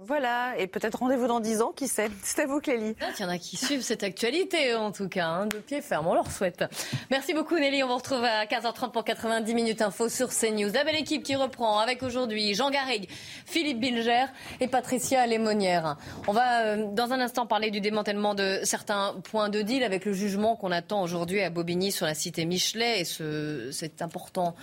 [0.06, 2.08] Voilà, et peut-être rendez-vous dans 10 ans, qui sait.
[2.22, 2.96] C'est à vous, Clélie.
[3.02, 5.82] Ah, Il y en a qui suivent cette actualité, en tout cas, hein, de pied
[5.82, 6.64] ferme, on leur souhaite.
[7.10, 7.82] Merci beaucoup, Nelly.
[7.82, 10.72] On vous retrouve à 15h30 pour 90 minutes info sur CNews.
[10.72, 13.10] La belle équipe qui reprend avec aujourd'hui Jean Garrigue,
[13.44, 14.24] Philippe Bilger
[14.60, 15.98] et Patricia Lémonière.
[16.28, 20.06] On va, euh, dans un instant, parler du démantèlement de certains points de deal avec
[20.06, 24.54] le jugement qu'on attend aujourd'hui à Bobigny sur la cité Michelet et ce, cet important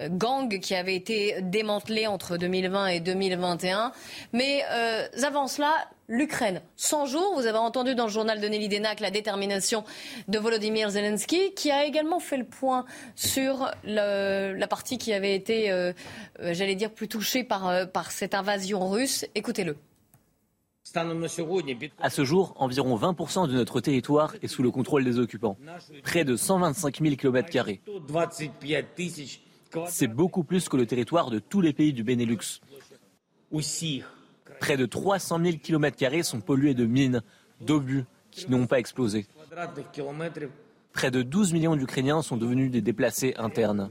[0.00, 3.90] euh, gang qui avait été démantelé entre 2020 et 2021.
[4.32, 4.83] Mais euh,
[5.22, 6.60] avant cela, l'Ukraine.
[6.76, 9.84] 100 jours, vous avez entendu dans le journal de Nelly Denac la détermination
[10.28, 15.70] de Volodymyr Zelensky, qui a également fait le point sur la partie qui avait été,
[15.70, 15.92] euh,
[16.40, 19.26] euh, j'allais dire, plus touchée par, euh, par cette invasion russe.
[19.34, 19.76] Écoutez-le.
[21.98, 25.56] À ce jour, environ 20% de notre territoire est sous le contrôle des occupants.
[26.02, 27.48] Près de 125 000 km.
[29.88, 32.60] C'est beaucoup plus que le territoire de tous les pays du Benelux.
[34.64, 37.20] Près de 300 000 km sont pollués de mines,
[37.60, 39.26] d'obus qui n'ont pas explosé.
[40.94, 43.90] Près de 12 millions d'Ukrainiens sont devenus des déplacés internes.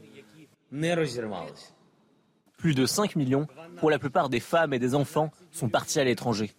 [2.58, 3.46] Plus de 5 millions,
[3.78, 6.56] pour la plupart des femmes et des enfants, sont partis à l'étranger.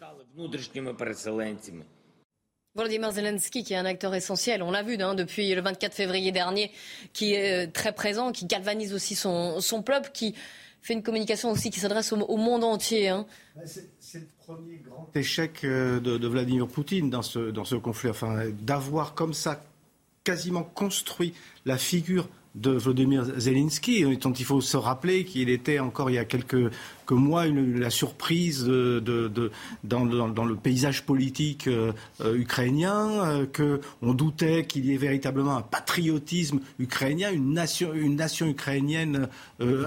[2.76, 6.30] Volodymyr Zelensky, qui est un acteur essentiel, on l'a vu hein, depuis le 24 février
[6.30, 6.70] dernier,
[7.12, 10.36] qui est euh, très présent, qui galvanise aussi son, son peuple, qui
[10.84, 13.08] fait une communication aussi qui s'adresse au, monde entier.
[13.08, 13.24] Hein.
[13.64, 18.50] C'est le premier grand échec euh, de, Vladimir Poutine dans ce, dans ce conflit, enfin,
[18.60, 19.64] d'avoir comme ça
[20.24, 21.32] quasiment construit
[21.64, 26.18] la figure de Vladimir Zelensky, dont il faut se rappeler qu'il était encore il y
[26.18, 26.70] a quelques
[27.06, 29.50] que moi, la surprise de,
[29.82, 35.62] dans, le paysage politique euh, euh, ukrainien, euh, qu'on doutait qu'il y ait véritablement un
[35.62, 37.92] patriotisme ukrainien, une nation,
[38.46, 39.28] ukrainienne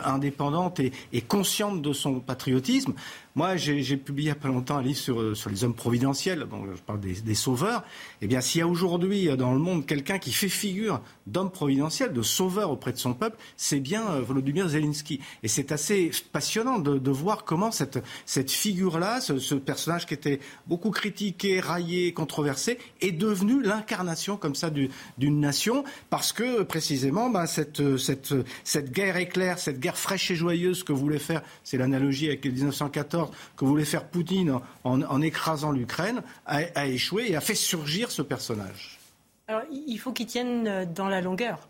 [0.04, 2.94] indépendante et, consciente de son patriotisme.
[3.36, 6.66] Moi, j'ai publié il n'y a pas longtemps un livre sur, les hommes providentiels, donc
[6.76, 7.84] je parle des sauveurs.
[8.22, 12.14] Eh bien, s'il y a aujourd'hui dans le monde quelqu'un qui fait figure d'homme providentiel,
[12.14, 15.20] de sauveur auprès de son peuple, c'est bien Volodymyr Zelensky.
[15.44, 18.02] Et c'est assez passionnant de de voir comment cette,
[18.52, 25.40] figure-là, ce, personnage qui était beaucoup critiqué, raillé, controversé, est devenu l'incarnation comme ça d'une
[25.40, 28.34] nation, parce que précisément ben, cette, cette,
[28.66, 33.32] cette guerre éclair, cette guerre fraîche et joyeuse que voulait faire, c'est l'analogie avec 1914,
[33.56, 38.22] que voulait faire Poutine en, écrasant l'Ukraine, a, a échoué et a fait surgir ce
[38.22, 39.00] personnage.
[39.72, 41.70] Il faut qu'il tienne dans la longueur.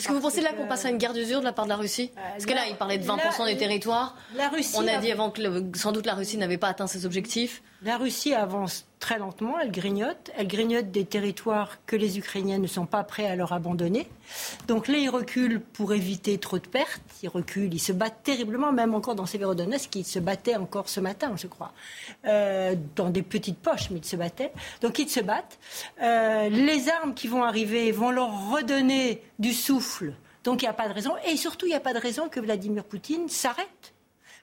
[0.00, 1.68] Est-ce que vous pensez là qu'on passe à une guerre d'usure de la part de
[1.68, 4.16] la Russie euh, Parce que là, il parlait de 20% des territoires.
[4.34, 5.42] La Russie On a dit avant que
[5.74, 7.62] sans doute la Russie n'avait pas atteint ses objectifs.
[7.82, 10.30] La Russie avance très lentement, elle grignote.
[10.36, 14.06] Elle grignote des territoires que les Ukrainiens ne sont pas prêts à leur abandonner.
[14.68, 17.00] Donc là, ils reculent pour éviter trop de pertes.
[17.22, 21.00] Ils reculent, ils se battent terriblement, même encore dans Severodonetsk, ils se battaient encore ce
[21.00, 21.72] matin, je crois,
[22.26, 24.52] euh, dans des petites poches, mais ils se battaient.
[24.82, 25.58] Donc ils se battent.
[26.02, 30.12] Euh, les armes qui vont arriver vont leur redonner du souffle.
[30.44, 31.14] Donc il n'y a pas de raison.
[31.26, 33.79] Et surtout, il n'y a pas de raison que Vladimir Poutine s'arrête.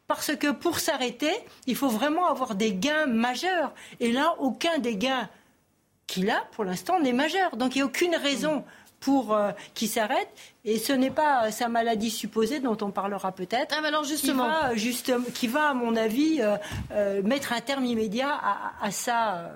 [0.08, 1.32] Parce que pour s'arrêter,
[1.66, 3.74] il faut vraiment avoir des gains majeurs.
[4.00, 5.30] Et là, aucun des gains
[6.08, 7.58] qu'il a, pour l'instant, n'est majeur.
[7.58, 8.64] Donc il n'y a aucune raison
[9.02, 10.30] pour euh, qu'il s'arrête.
[10.64, 13.76] Et ce n'est pas sa maladie supposée dont on parlera peut-être.
[13.78, 14.48] Ah, alors justement.
[15.34, 16.56] Qui va, à mon avis, euh,
[16.92, 18.40] euh, mettre un terme immédiat
[18.82, 19.52] à, sa,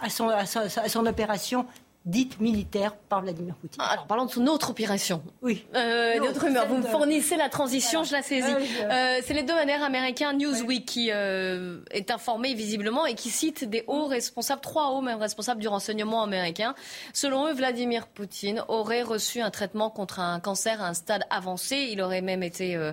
[0.00, 1.66] à, son, à son opération
[2.04, 3.82] dite militaire par Vladimir Poutine.
[3.82, 5.22] Alors parlons de son autre opération.
[5.42, 5.66] Oui.
[5.74, 6.66] Euh, autre rumeur.
[6.66, 8.50] Vous me fournissez la transition, je la saisis.
[8.50, 13.64] Euh, c'est les deux manières américains Newsweek qui euh, est informé visiblement et qui cite
[13.64, 16.74] des hauts responsables, trois hauts même responsables du renseignement américain.
[17.12, 21.88] Selon eux, Vladimir Poutine aurait reçu un traitement contre un cancer à un stade avancé.
[21.90, 22.92] Il aurait même été euh,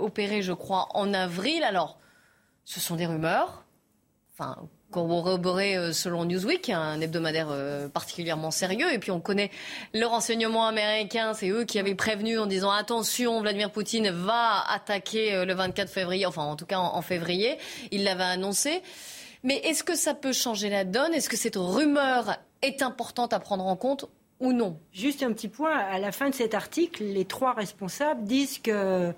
[0.00, 1.62] opéré, je crois, en avril.
[1.62, 1.98] Alors,
[2.64, 3.64] ce sont des rumeurs.
[4.32, 4.56] Enfin,
[4.90, 8.92] corroboré euh, selon Newsweek, un hebdomadaire euh, particulièrement sérieux.
[8.92, 9.50] Et puis on connaît
[9.94, 15.34] le renseignement américain, c'est eux qui avaient prévenu en disant attention, Vladimir Poutine va attaquer
[15.34, 17.56] euh, le 24 février, enfin en tout cas en, février.
[17.90, 18.82] Il l'avait annoncé.
[19.42, 21.14] Mais est-ce que ça peut changer la donne?
[21.14, 24.06] Est-ce que cette rumeur est importante à prendre en compte
[24.38, 24.78] ou non?
[24.92, 29.14] Juste un petit point, à la fin de cet article, les trois responsables disent que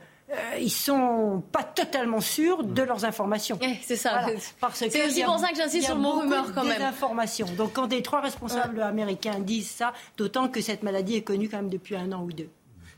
[0.59, 3.59] ils sont pas totalement sûrs de leurs informations.
[3.61, 4.27] Eh, c'est ça.
[4.73, 6.83] c'est aussi pour ça que j'insiste sur le mot rumeur quand même.
[6.83, 7.47] Informations.
[7.57, 11.59] Donc quand des trois responsables américains disent ça, d'autant que cette maladie est connue quand
[11.59, 12.49] même depuis un an ou deux.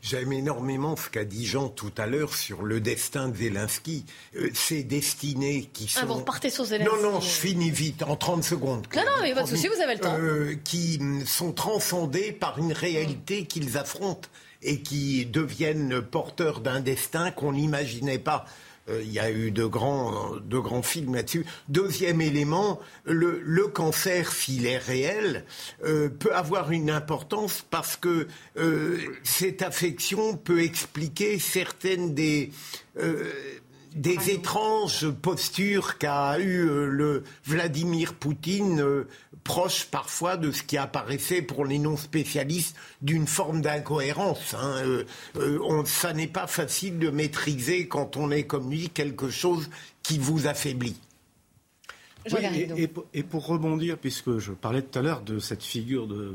[0.07, 4.05] J'aime énormément ce qu'a dit Jean tout à l'heure sur le destin de Zelensky.
[4.35, 6.01] Euh, ces destinées qui sont...
[6.03, 6.95] Ah, vous repartez sur Zelensky.
[6.95, 8.85] Non, non, je finis vite, en 30 secondes.
[8.95, 10.15] Non, non, mais pas de souci, vous avez le temps.
[10.19, 14.29] Euh, qui sont transcendés par une réalité qu'ils affrontent
[14.61, 18.45] et qui deviennent porteurs d'un destin qu'on n'imaginait pas.
[18.89, 21.45] Euh, il y a eu de grands, de grands films là-dessus.
[21.69, 25.45] Deuxième élément, le, cancer, s'il est réel,
[25.83, 28.27] euh, peut avoir une importance parce que
[28.57, 32.51] euh, cette affection peut expliquer certaines des
[33.95, 39.07] des étranges postures qu'a eu euh, le Vladimir Poutine, euh,
[39.45, 44.53] proche parfois de ce qui apparaissait pour les non-spécialistes d'une forme d'incohérence.
[44.53, 45.03] Hein.
[45.37, 49.69] Euh, ça n'est pas facile de maîtriser quand on est comme lui quelque chose
[50.03, 50.97] qui vous affaiblit.
[53.13, 56.33] Et, pour rebondir, puisque je parlais tout à l'heure de cette figure de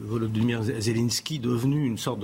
[0.00, 2.20] Volodymyr Zelensky devenue une sorte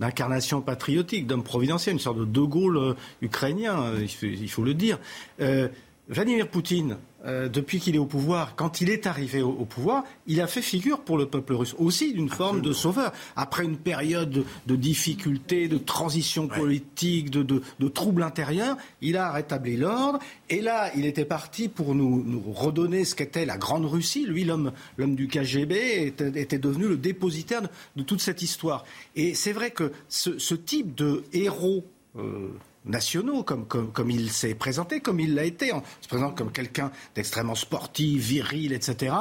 [0.00, 4.74] d'incarnation patriotique, d'homme providentiel, une sorte de De Gaulle euh, ukrainien, euh, il faut, le
[4.74, 4.98] dire.
[5.40, 5.68] Euh,
[6.08, 6.96] Vladimir Poutine,
[7.26, 10.62] euh, depuis qu'il est au pouvoir, quand il est arrivé au, pouvoir, il a fait
[10.62, 13.12] figure pour le peuple russe aussi d'une forme de sauveur.
[13.34, 20.20] Après une période de, difficultés, de transition politique, de, troubles intérieurs, il a rétabli l'ordre.
[20.48, 24.24] Et là, il était parti pour nous, redonner ce qu'était la Grande Russie.
[24.24, 27.62] Lui, l'homme, du KGB, était, devenu le dépositaire
[27.96, 28.84] de, toute cette histoire.
[29.16, 31.84] Et c'est vrai que ce, type de héros
[32.16, 32.50] euh,
[32.88, 35.72] nationaux, comme, comme, il s'est présenté, comme il l'a été.
[35.72, 39.14] On se présente comme quelqu'un d'extrêmement sportif, viril, etc.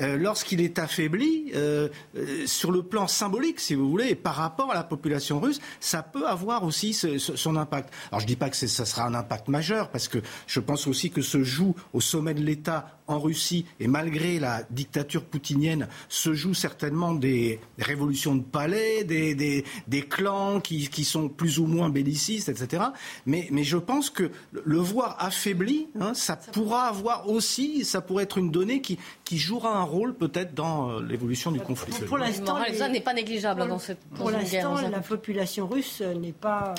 [0.00, 4.70] Euh, lorsqu'il est affaibli, euh, euh, sur le plan symbolique, si vous voulez, par rapport
[4.70, 7.92] à la population russe, ça peut avoir aussi son impact.
[8.10, 10.86] Alors je ne dis pas que ça sera un impact majeur, parce que je pense
[10.86, 15.88] aussi que se joue au sommet de l'État en Russie, et malgré la dictature poutinienne,
[16.08, 21.66] se jouent certainement des révolutions de palais, des, des, clans qui, qui, sont plus ou
[21.66, 22.84] moins bellicistes, etc.
[23.26, 28.24] Mais, mais je pense que le voir affaibli, hein, ça pourra avoir aussi, ça pourrait
[28.24, 28.98] être une donnée qui,
[29.32, 31.90] qui jouera un rôle peut-être dans euh, l'évolution du conflit.
[32.06, 36.74] Pour l'instant, ça n'est pas négligeable dans cette Pour l'instant, la population russe n'est pas,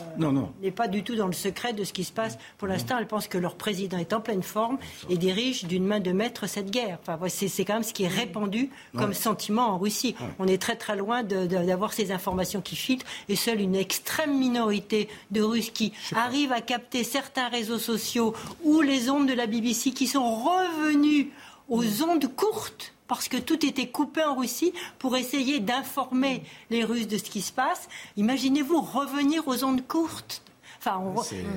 [0.62, 2.38] n'est pas du tout dans le secret de ce qui se passe.
[2.60, 4.78] Pour l'instant, elle pense que leur président est en pleine forme
[5.10, 7.00] et dirige d'une main de maître cette guerre.
[7.02, 10.14] Enfin, c'est quand même ce qui est répandu comme sentiment en Russie.
[10.38, 15.10] On est très très loin d'avoir ces informations qui filtrent et seule une extrême minorité
[15.32, 19.90] de Russes qui arrivent à capter certains réseaux sociaux ou les ondes de la BBC
[19.90, 21.30] qui sont revenus
[21.70, 27.08] aux ondes courtes parce que tout était coupé en Russie pour essayer d'informer les Russes
[27.08, 27.88] de ce qui se passe.
[28.18, 30.42] Imaginez-vous revenir aux ondes courtes
[30.86, 31.02] Enfin,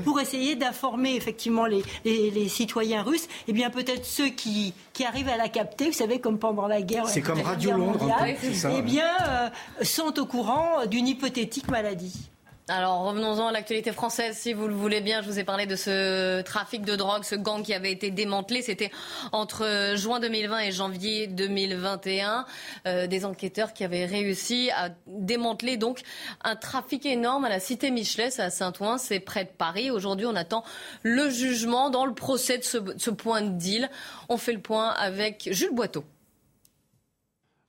[0.04, 5.36] pour essayer d'informer effectivement les, citoyens russes, eh bien peut-être ceux qui, qui arrivent à
[5.36, 9.48] la capter, vous savez, comme pendant la guerre, c'est comme Radio Londres, eh bien, euh,
[9.82, 12.30] sont au courant d'une hypothétique maladie.
[12.68, 15.22] Alors revenons-en à l'actualité française, si vous le voulez bien.
[15.22, 18.60] Je vous ai parlé de ce trafic de drogue, ce gang qui avait été démantelé.
[18.60, 18.90] C'était
[19.30, 22.44] entre juin 2020 et janvier 2021.
[22.88, 26.00] Euh, des enquêteurs qui avaient réussi à démanteler donc
[26.42, 29.92] un trafic énorme à la cité Michelet, à Saint-Ouen, c'est près de Paris.
[29.92, 30.64] Aujourd'hui, on attend
[31.04, 33.88] le jugement dans le procès de ce, ce point de deal.
[34.28, 36.04] On fait le point avec Jules Boiteau.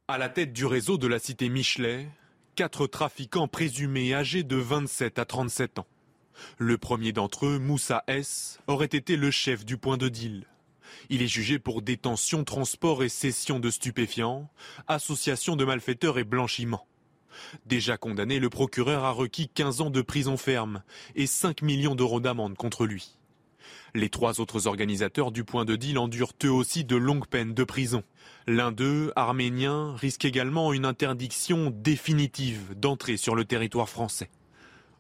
[0.08, 2.08] À la tête du réseau de la cité Michelet,
[2.58, 5.86] quatre trafiquants présumés âgés de 27 à 37 ans.
[6.58, 10.48] Le premier d'entre eux, Moussa S, aurait été le chef du point de deal.
[11.12, 14.50] Il est jugé pour détention, transport et cession de stupéfiants,
[14.88, 16.88] association de malfaiteurs et blanchiment.
[17.68, 20.82] Déjà condamné, le procureur a requis 15 ans de prison ferme
[21.14, 23.20] et 5 millions d'euros d'amende contre lui.
[23.98, 27.64] Les trois autres organisateurs du point de deal endurent eux aussi de longues peines de
[27.64, 28.04] prison.
[28.46, 34.30] L'un d'eux, arménien, risque également une interdiction définitive d'entrer sur le territoire français.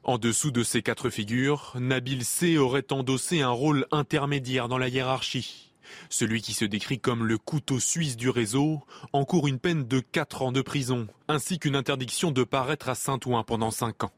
[0.04, 4.88] En dessous de ces quatre figures, Nabil C aurait endossé un rôle intermédiaire dans la
[4.88, 5.76] hiérarchie.
[6.10, 8.82] Celui qui se décrit comme le couteau suisse du réseau
[9.14, 13.44] encourt une peine de 4 ans de prison, ainsi qu'une interdiction de paraître à Saint-Ouen
[13.44, 14.12] pendant 5 ans.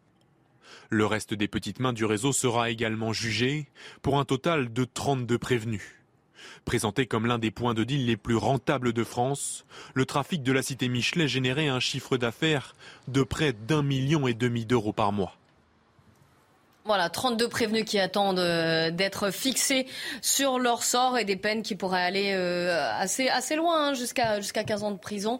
[0.89, 3.67] Le reste des petites mains du réseau sera également jugé
[4.01, 5.99] pour un total de 32 prévenus.
[6.65, 10.51] Présenté comme l'un des points de deal les plus rentables de France, le trafic de
[10.51, 12.75] la cité Michelet générait un chiffre d'affaires
[13.07, 15.35] de près d'un million et demi d'euros par mois.
[16.85, 19.85] Voilà, 32 prévenus qui attendent euh, d'être fixés
[20.21, 24.39] sur leur sort et des peines qui pourraient aller euh, assez, assez loin, hein, jusqu'à
[24.39, 25.39] jusqu'à 15 ans de prison.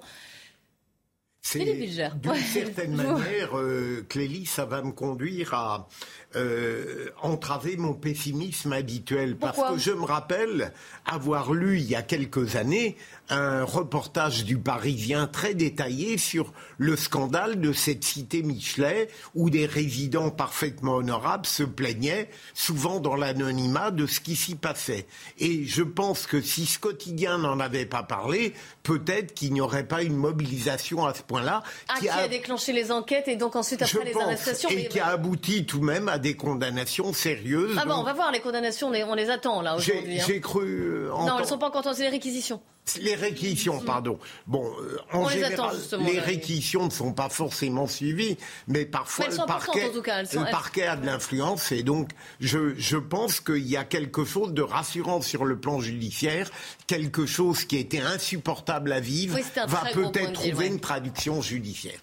[1.52, 5.88] C'est d'une certaine manière, euh, Clélie, ça va me conduire à
[6.36, 9.36] euh, entraver mon pessimisme habituel.
[9.36, 10.74] parce que je me rappelle
[11.06, 12.98] avoir lu il y a quelques années
[13.30, 19.66] un reportage du Parisien très détaillé sur le scandale de cette cité Michelet où des
[19.66, 25.08] résidents parfaitement honorables se plaignaient, souvent dans l'anonymat, de ce qui s'y passait.
[25.40, 29.88] Et je pense que si ce quotidien n'en avait pas parlé, peut-être qu'il n'y aurait
[29.88, 31.64] pas une mobilisation à ce point-là.
[31.88, 32.28] Ah, qui, a...
[32.28, 34.70] déclenché les enquêtes et donc ensuite après les arrestations.
[34.70, 37.78] Et qui a abouti tout de même à des condamnations sérieuses.
[37.80, 40.20] Ah bon, on va voir les condamnations, on les attend là aujourd'hui.
[40.26, 40.40] J'ai hein.
[40.40, 40.66] cru.
[40.66, 42.62] Euh, non, elles ne sont pas encore c'est les réquisitions.
[43.02, 44.20] Les réquisitions, pardon.
[44.48, 48.38] Bon, euh, en général, les, réquisitions ne sont pas forcément suivies,
[48.68, 52.10] mais parfois le, parquet, le parquet a de l'influence et donc
[52.40, 56.50] je, je pense qu'il y a quelque chose de rassurant sur le plan judiciaire,
[56.88, 59.38] quelque chose qui était insupportable à vivre
[59.68, 62.00] va peut-être trouver une traduction judiciaire.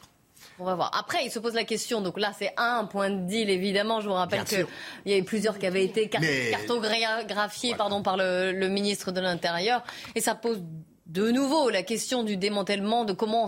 [0.58, 0.90] On va voir.
[0.98, 2.00] Après, il se pose la question.
[2.00, 4.00] Donc là, c'est un point de deal, évidemment.
[4.00, 4.66] Je vous rappelle qu'il
[5.04, 9.82] y avait plusieurs qui avaient été cartographiés pardon, par le, le ministre de l'Intérieur.
[10.14, 10.62] Et ça pose
[11.06, 13.46] de nouveau la question du démantèlement, de comment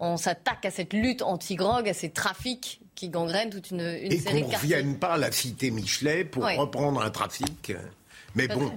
[0.00, 4.18] on s'attaque à cette lutte anti-grog, à ces trafics qui gangrènent toute une, une Et
[4.18, 7.72] série qu'on ne revienne pas à la cité Michelet pour reprendre un trafic.
[8.34, 8.72] Mais bon,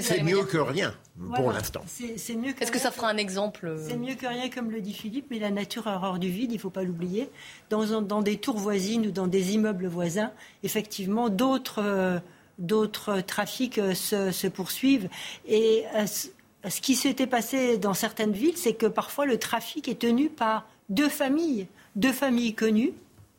[0.00, 0.94] c'est mieux que rien
[1.34, 1.82] pour l'instant.
[2.00, 5.26] Est-ce que ça fera un exemple euh C'est mieux que rien, comme le dit Philippe,
[5.30, 7.30] mais la nature a horreur du vide, il ne faut pas l'oublier.
[7.70, 12.18] Dans, dans, des tours voisines ou dans des immeubles voisins, effectivement, d'autres euh,
[12.58, 15.08] d'autres trafics euh, se, se, poursuivent.
[15.46, 20.28] Et ce qui s'était passé dans certaines villes, c'est que parfois le trafic est tenu
[20.28, 22.92] par deux familles, deux familles connues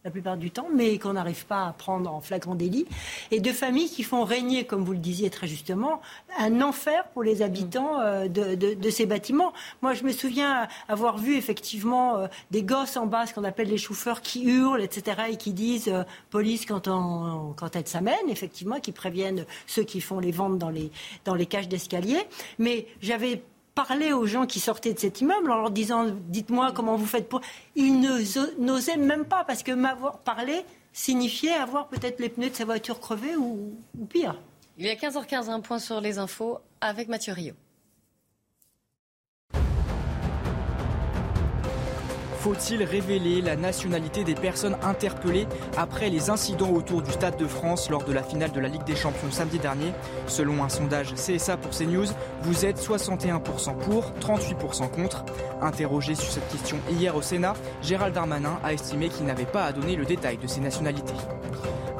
[0.10, 2.88] la plupart du temps, mais qu'on n'arrive pas à prendre en flagrant délit,
[3.30, 6.02] et deux familles qui font régner, comme vous le disiez très justement,
[6.40, 9.54] un enfer pour les habitants euh, de, ces bâtiments.
[9.84, 13.70] Moi, je me souviens avoir vu effectivement euh, des gosses en bas, ce qu'on appelle
[13.70, 18.30] les chauffeurs, qui hurlent, etc., et qui disent euh, police quand, on, quand elle s'amène,
[18.30, 20.92] effectivement, qui préviennent ceux qui font les ventes dans les,
[21.24, 22.18] dans les cages d'escalier.
[22.58, 23.44] Mais j'avais
[23.88, 27.30] parler aux gens qui sortaient de cet immeuble en leur disant dites-moi comment vous faites
[27.30, 27.40] pour.
[27.76, 28.02] Ils
[28.58, 33.00] n'osaient même pas parce que m'avoir parlé signifiait avoir peut-être les pneus de sa voiture
[33.00, 33.74] crevés ou,
[34.10, 34.36] pire.
[34.78, 37.54] Il y a 15h15, un point sur les infos avec Mathieu Rio.
[42.50, 45.46] Faut-il révéler la nationalité des personnes interpellées
[45.78, 48.86] après les incidents autour du Stade de France lors de la finale de la Ligue
[48.86, 49.94] des Champions samedi dernier?
[50.26, 52.08] Selon un sondage CSA pour CNews,
[52.42, 55.26] vous êtes 61% pour, 38% contre.
[55.62, 57.54] Interrogé sur cette question hier au Sénat,
[57.84, 61.14] Gérald Darmanin a estimé qu'il n'avait pas à donner le détail de ses nationalités.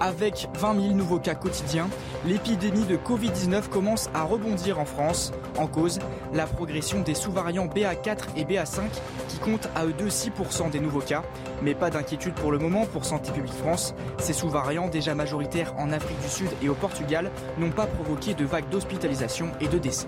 [0.02, 1.90] Avec 20 000 nouveaux cas quotidiens,
[2.26, 5.34] l'épidémie de Covid-19 commence à rebondir en France.
[5.58, 6.00] En cause,
[6.34, 8.80] la progression des sous-variants BA4 et BA5
[9.28, 11.24] qui comptent à eux deux 6% des nouveaux cas.
[11.62, 13.94] Mais pas d'inquiétude pour le moment pour Santé publique France.
[14.20, 18.46] Ces sous-variants, déjà majoritaires en Afrique du Sud et au Portugal, n'ont pas provoqué de
[18.46, 20.08] vagues d'hospitalisation et de décès.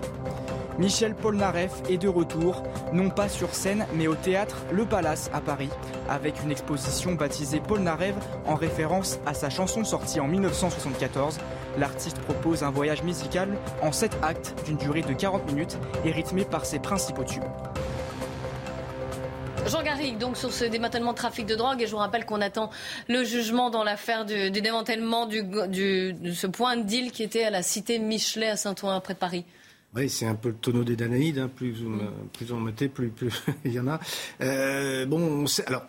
[0.78, 2.62] Michel Polnareff est de retour,
[2.92, 5.68] non pas sur scène, mais au théâtre Le Palace à Paris,
[6.08, 8.14] avec une exposition baptisée Polnareff
[8.46, 11.38] en référence à sa chanson sortie en 1974.
[11.78, 13.50] L'artiste propose un voyage musical
[13.82, 17.42] en 7 actes d'une durée de 40 minutes et rythmé par ses principaux tubes.
[19.66, 22.40] Jean Garrigue, donc sur ce démantèlement de trafic de drogue, et je vous rappelle qu'on
[22.40, 22.70] attend
[23.08, 27.62] le jugement dans l'affaire du, démantèlement de ce point de deal qui était à la
[27.62, 29.44] cité Michelet à Saint-Ouen, près de Paris.
[29.94, 31.38] Oui, c'est un peu le tonneau des Danaïdes.
[31.38, 31.50] Hein.
[31.54, 32.00] Plus, vous,
[32.32, 34.00] plus on mettez, plus, plus il y en a.
[34.40, 35.84] Euh, bon, on sait, alors,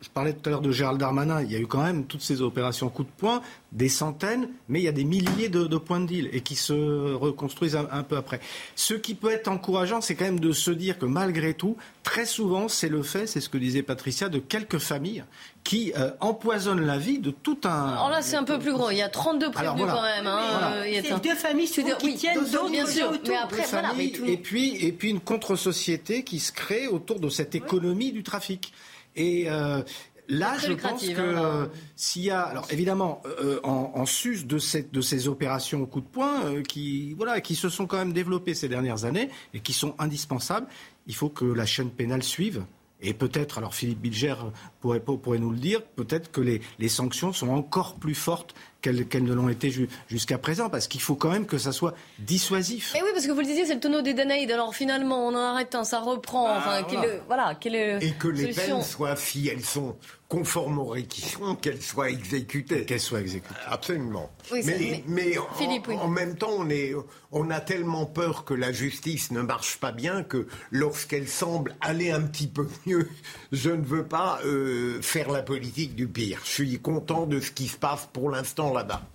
[0.00, 1.42] je parlais tout à l'heure de Gérald Darmanin.
[1.42, 3.42] Il y a eu quand même toutes ces opérations coup de poing,
[3.72, 7.14] des centaines, mais il y a des milliers de, points de deal et qui se
[7.14, 8.40] reconstruisent un, peu après.
[8.74, 12.26] Ce qui peut être encourageant, c'est quand même de se dire que malgré tout, très
[12.26, 15.24] souvent, c'est le fait, c'est ce que disait Patricia, de quelques familles
[15.64, 17.88] qui euh, empoisonnent la vie de tout un.
[17.88, 18.90] Alors là, c'est un peu plus gros.
[18.90, 20.26] Il y a 32 prévenus quand même.
[20.26, 20.84] Hein.
[20.86, 23.12] Il y a deux familles qui tiennent d'autres bien sûr.
[23.26, 27.54] Mais après, voilà, et puis et puis une contre-société qui se crée autour de cette
[27.54, 28.72] économie du trafic.
[29.16, 29.82] Et euh,
[30.28, 34.58] là, je pense que hein, s'il y a, alors évidemment, euh, en, en, sus de,
[34.58, 37.98] cette, de ces opérations au coup de poing euh, qui, voilà, qui se sont quand
[37.98, 40.66] même développées ces dernières années et qui sont indispensables,
[41.06, 42.64] il faut que la chaîne pénale suive.
[43.00, 44.36] Et peut-être, alors Philippe Bilger
[44.80, 48.54] pourrait, pourrait nous le dire, peut-être que les, les sanctions sont encore plus fortes
[48.92, 49.72] qu'elles ne l'ont été
[50.08, 52.94] jusqu'à présent, parce qu'il faut quand même que ça soit dissuasif.
[52.94, 54.50] Et oui, parce que vous le disiez, c'est le tonneau des Danaïdes.
[54.50, 56.46] Alors finalement, on en arrête un, ça reprend.
[56.48, 56.82] Ah, enfin,
[57.26, 57.54] voilà.
[57.54, 59.96] voilà, est Et que les peines soient, si elles sont
[60.28, 62.84] conformes aux réquisitions, qu'elles soient exécutées.
[62.84, 63.54] Qu'elles soient exécutées.
[63.66, 64.30] Absolument.
[64.50, 66.94] mais, mais, en, même temps, on, est,
[67.30, 72.10] on a tellement peur que la justice ne marche pas bien que lorsqu'elle semble aller
[72.10, 73.08] un petit peu mieux,
[73.52, 76.40] je ne veux pas euh, faire la politique du pire.
[76.44, 78.72] Je suis content de ce qui se passe pour l'instant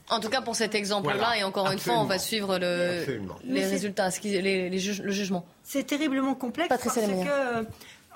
[0.09, 4.09] en tout cas, pour cet exemple-là, et encore une fois, on va suivre les résultats,
[4.23, 5.45] le jugement.
[5.63, 7.63] C'est terriblement complexe parce que, euh,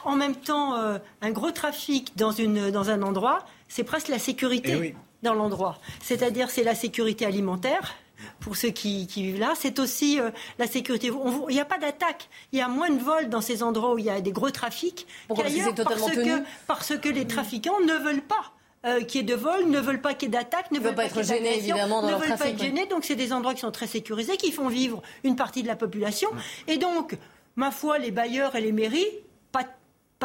[0.04, 4.20] en même temps, euh, un gros trafic dans, une, dans un endroit, c'est presque la
[4.20, 5.80] sécurité eh dans l'endroit.
[6.02, 7.96] C'est-à-dire, c'est la sécurité alimentaire
[8.40, 9.54] pour ceux qui, vivent là.
[9.56, 11.12] C'est aussi euh, la sécurité.
[11.50, 12.30] Il n'y a pas d'attaque.
[12.52, 14.52] Il y a moins de vols dans ces endroits où il y a des gros
[14.52, 18.52] trafics qu'ailleurs parce, que, parce que les trafiquants ne veulent pas
[18.86, 21.06] euh, qui est de vol, ne veulent pas qu'il y ait d'attaque, ne veulent pas,
[21.06, 22.86] être gênés évidemment dans ne veulent pas être gênés.
[22.86, 25.76] Donc c'est des endroits qui sont très sécurisés, qui font vivre une partie de la
[25.76, 26.30] population.
[26.68, 27.18] Et donc,
[27.56, 29.08] ma foi, les bailleurs et les mairies,
[29.52, 29.64] pas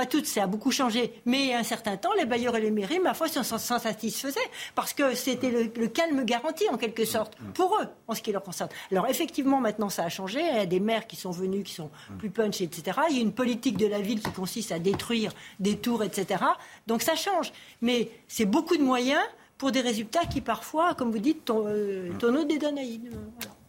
[0.01, 1.13] pas toutes, ça a beaucoup changé.
[1.27, 3.43] Mais il y a un certain temps, les bailleurs et les mairies, ma foi, s'en
[3.59, 4.41] satisfaisaient
[4.75, 8.43] parce que c'était le, calme garanti en quelque sorte pour eux en ce qui leur
[8.43, 8.71] concerne.
[8.91, 10.41] Alors effectivement, maintenant ça a changé.
[10.41, 12.99] Il y a des maires qui sont venus, qui sont plus punch, etc.
[13.11, 16.45] Il y a une politique de la ville qui consiste à détruire des tours, etc.
[16.87, 17.53] Donc ça change.
[17.83, 19.23] Mais c'est beaucoup de moyens
[19.59, 23.15] pour des résultats qui parfois, comme vous dites, tonneau des Danaïdes.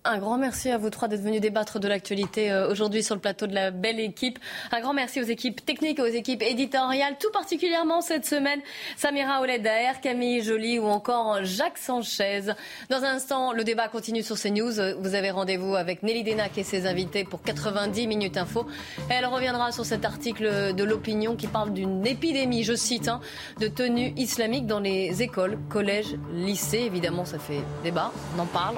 [0.03, 3.21] Un grand merci à vous trois d'être venus débattre de l'actualité euh, aujourd'hui sur le
[3.21, 4.39] plateau de la belle équipe.
[4.71, 8.61] Un grand merci aux équipes techniques aux équipes éditoriales, tout particulièrement cette semaine,
[8.97, 12.51] Samira Oledaer, Camille Joly ou encore Jacques Sanchez.
[12.89, 14.97] Dans un instant, le débat continue sur CNews.
[14.99, 18.65] Vous avez rendez-vous avec Nelly Denac et ses invités pour 90 minutes info.
[19.07, 23.21] Elle reviendra sur cet article de l'opinion qui parle d'une épidémie, je cite, hein,
[23.59, 26.79] de tenue islamique dans les écoles, collèges, lycées.
[26.87, 28.11] Évidemment, ça fait débat.
[28.35, 28.77] On en parle.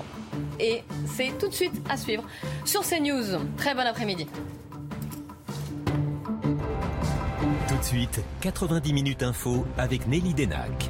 [0.60, 2.23] Et c'est tout de suite à suivre
[2.65, 3.39] sur CNews.
[3.57, 4.27] Très bon après-midi.
[7.68, 10.89] Tout de suite, 90 minutes info avec Nelly Denac.